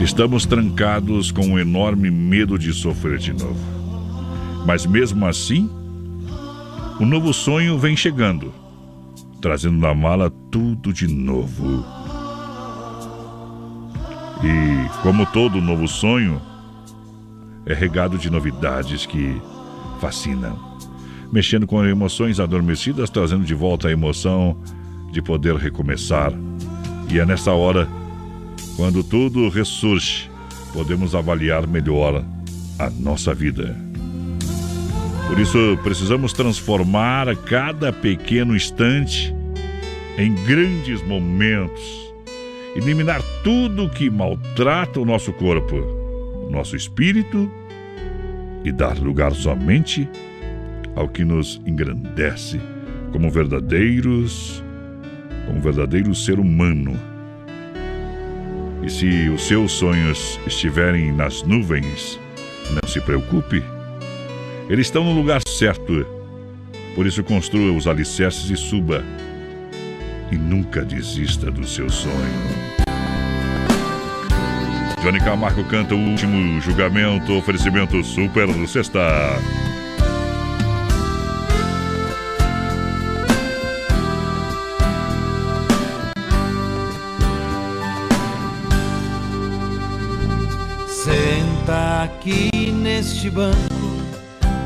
Estamos 0.00 0.46
trancados 0.46 1.30
com 1.30 1.46
um 1.46 1.58
enorme 1.58 2.10
medo 2.10 2.58
de 2.58 2.72
sofrer 2.72 3.18
de 3.18 3.32
novo. 3.32 3.60
Mas 4.66 4.86
mesmo 4.86 5.26
assim, 5.26 5.70
o 6.98 7.04
novo 7.04 7.32
sonho 7.32 7.78
vem 7.78 7.96
chegando, 7.96 8.52
trazendo 9.42 9.76
na 9.76 9.92
mala 9.92 10.30
tudo 10.50 10.92
de 10.92 11.08
novo. 11.08 11.84
E, 14.42 15.02
como 15.02 15.26
todo 15.26 15.60
novo 15.60 15.86
sonho, 15.88 16.40
é 17.66 17.74
regado 17.74 18.16
de 18.16 18.30
novidades 18.30 19.04
que 19.04 19.36
fascinam, 20.00 20.56
mexendo 21.32 21.66
com 21.66 21.84
emoções 21.84 22.38
adormecidas, 22.38 23.10
trazendo 23.10 23.44
de 23.44 23.54
volta 23.54 23.88
a 23.88 23.92
emoção 23.92 24.56
de 25.10 25.20
poder 25.20 25.56
recomeçar. 25.56 26.32
E 27.10 27.18
é 27.18 27.26
nessa 27.26 27.52
hora, 27.52 27.88
quando 28.76 29.02
tudo 29.02 29.48
ressurge, 29.48 30.30
podemos 30.72 31.14
avaliar 31.14 31.66
melhor 31.66 32.24
a 32.78 32.90
nossa 32.90 33.34
vida. 33.34 33.91
Por 35.28 35.38
isso, 35.38 35.78
precisamos 35.82 36.32
transformar 36.32 37.34
cada 37.36 37.92
pequeno 37.92 38.54
instante 38.54 39.34
em 40.18 40.34
grandes 40.44 41.02
momentos. 41.02 42.12
Eliminar 42.76 43.22
tudo 43.42 43.88
que 43.88 44.10
maltrata 44.10 45.00
o 45.00 45.04
nosso 45.04 45.32
corpo, 45.32 45.76
o 45.76 46.50
nosso 46.50 46.76
espírito 46.76 47.50
e 48.64 48.72
dar 48.72 48.98
lugar 48.98 49.32
somente 49.32 50.08
ao 50.94 51.08
que 51.08 51.24
nos 51.24 51.60
engrandece 51.66 52.60
como 53.12 53.30
verdadeiros, 53.30 54.62
como 55.46 55.60
verdadeiro 55.60 56.14
ser 56.14 56.38
humano. 56.38 56.98
E 58.82 58.90
se 58.90 59.28
os 59.28 59.46
seus 59.46 59.72
sonhos 59.72 60.40
estiverem 60.46 61.12
nas 61.12 61.42
nuvens, 61.42 62.18
não 62.70 62.88
se 62.88 63.00
preocupe. 63.00 63.62
Eles 64.68 64.86
estão 64.86 65.04
no 65.04 65.12
lugar 65.12 65.40
certo. 65.46 66.06
Por 66.94 67.06
isso 67.06 67.22
construa 67.24 67.72
os 67.72 67.86
alicerces 67.86 68.50
e 68.50 68.56
suba. 68.56 69.04
E 70.30 70.36
nunca 70.36 70.82
desista 70.82 71.50
do 71.50 71.66
seu 71.66 71.90
sonho. 71.90 72.72
Johnny 75.02 75.18
Camargo 75.18 75.64
canta 75.64 75.96
o 75.96 75.98
último 75.98 76.60
julgamento, 76.60 77.32
oferecimento 77.32 78.04
Super 78.04 78.46
Sexta. 78.68 79.00
Senta 90.86 92.04
aqui 92.04 92.70
neste 92.70 93.28
banco, 93.28 93.56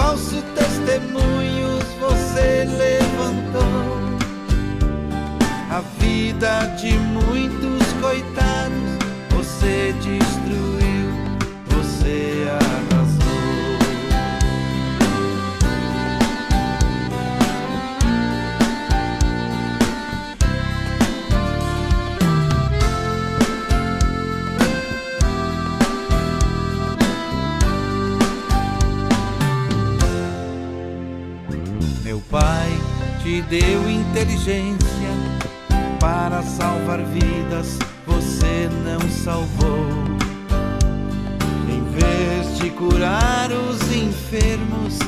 falso 0.00 0.42
testemunhos, 0.54 1.84
você 2.00 2.64
levantou 2.64 3.60
a 5.70 5.82
vida 5.98 6.74
de 6.80 6.92
muitos 6.92 7.86
coitados. 8.00 8.98
Você 9.36 9.94
destruiu, 10.00 10.79
deu 33.42 33.90
inteligência 33.90 35.10
para 35.98 36.42
salvar 36.42 37.02
vidas, 37.02 37.78
você 38.06 38.68
não 38.84 39.00
salvou. 39.08 39.86
Em 41.68 41.82
vez 41.92 42.58
de 42.58 42.70
curar 42.70 43.50
os 43.52 43.80
enfermos, 43.94 44.98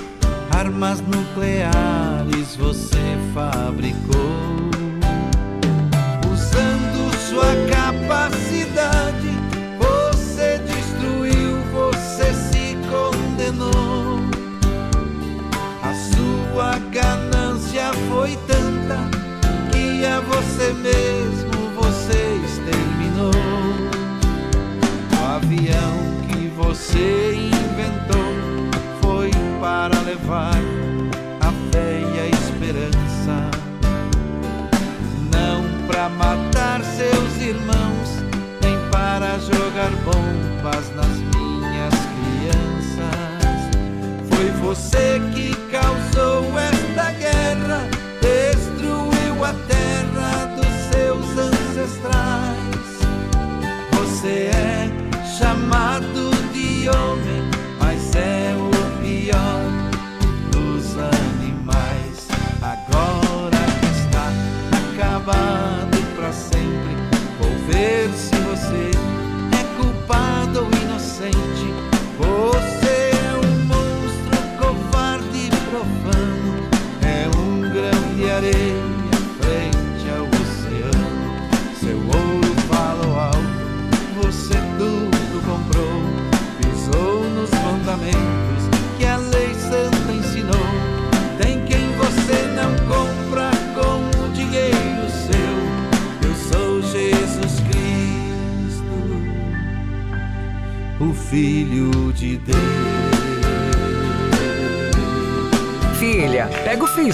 armas 0.51 1.01
nucleares 1.01 2.57
você 2.57 3.18
fabricou. 3.35 4.70
Usando 6.30 7.14
sua 7.28 7.55
capacidade, 7.70 8.51
mesmo 20.83 21.70
você 21.76 22.41
exterminou. 22.45 23.30
O 25.20 25.24
avião 25.24 25.99
que 26.28 26.49
você 26.49 27.35
inventou 27.35 28.35
foi 29.01 29.30
para 29.61 29.99
levar 30.01 30.59
a 31.41 31.53
fé 31.70 32.01
e 32.01 32.20
a 32.20 32.26
esperança, 32.26 33.51
não 35.30 35.62
para 35.87 36.09
matar 36.09 36.83
seus 36.83 37.37
irmãos, 37.41 38.24
nem 38.61 38.76
para 38.91 39.39
jogar 39.39 39.91
bombas 40.05 40.91
nas 40.97 41.16
minhas 41.37 41.95
crianças. 42.12 43.22
Foi 44.28 44.51
você 44.61 45.20
que 45.32 45.32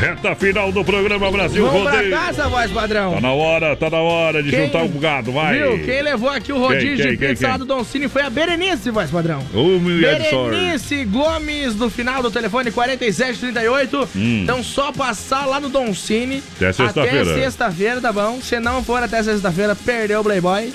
Reta 0.00 0.34
final 0.34 0.72
do 0.72 0.82
programa 0.84 1.30
Brasil 1.30 1.66
Vamos 1.66 1.82
pra 1.82 1.92
Rodeio. 1.92 2.10
casa, 2.10 2.48
voz 2.48 2.70
padrão. 2.70 3.12
Tá 3.14 3.20
na 3.20 3.32
hora, 3.32 3.76
tá 3.76 3.90
na 3.90 3.98
hora 3.98 4.42
de 4.42 4.50
Quem- 4.50 4.64
juntar 4.66 4.82
um 4.84 4.88
bocado, 4.88 5.30
vai. 5.32 5.58
Viu? 5.58 5.84
Quem 5.84 6.00
levou 6.02 6.30
aqui 6.30 6.52
o 6.52 6.58
rodízio 6.58 6.96
Quem, 6.96 7.16
quem, 7.18 7.28
de 7.28 7.34
pizza 7.34 7.48
lá 7.48 7.56
do 7.58 7.64
Don 7.66 7.84
Cine 7.84 8.08
foi 8.08 8.22
a 8.22 8.30
Berenice, 8.30 8.90
voz 8.90 9.10
padrão. 9.10 9.40
Sorte. 9.52 10.56
Berenice 10.56 11.04
Gomes, 11.04 11.74
do 11.74 11.90
final 11.90 12.22
do 12.22 12.30
telefone 12.30 12.70
4738. 12.70 14.08
Hum. 14.16 14.40
Então 14.42 14.62
só 14.62 14.90
passar 14.90 15.44
lá 15.46 15.60
no 15.60 15.68
Don 15.68 15.92
Cine. 15.94 16.42
Até 16.56 16.72
sexta-feira. 16.72 17.22
Até 17.32 17.42
sexta-feira, 17.42 18.00
tá 18.00 18.12
bom? 18.12 18.40
Se 18.40 18.58
não 18.58 18.82
for 18.82 19.02
até 19.02 19.22
sexta-feira, 19.22 19.74
perdeu 19.76 20.20
o 20.20 20.24
Playboy. 20.24 20.72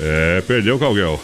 É, 0.00 0.42
perdeu 0.46 0.76
o 0.76 0.78
Calguel. 0.78 1.20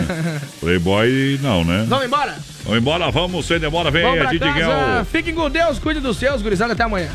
Playboy, 0.60 1.38
não, 1.42 1.64
né? 1.64 1.84
Vamos 1.88 2.06
embora? 2.06 2.34
Vamos 2.64 2.78
embora, 2.78 3.10
vamos, 3.10 3.46
sem 3.46 3.58
demora, 3.58 3.90
vem 3.90 4.02
Vamos 4.02 4.18
a 4.18 4.22
pra 4.22 4.30
Didi 4.30 4.44
casa. 4.44 4.58
Guel. 4.58 5.04
Fiquem 5.04 5.34
com 5.34 5.50
Deus, 5.50 5.78
cuide 5.78 6.00
dos 6.00 6.16
seus, 6.16 6.40
gurizada. 6.40 6.72
Até 6.72 6.82
amanhã. 6.84 7.10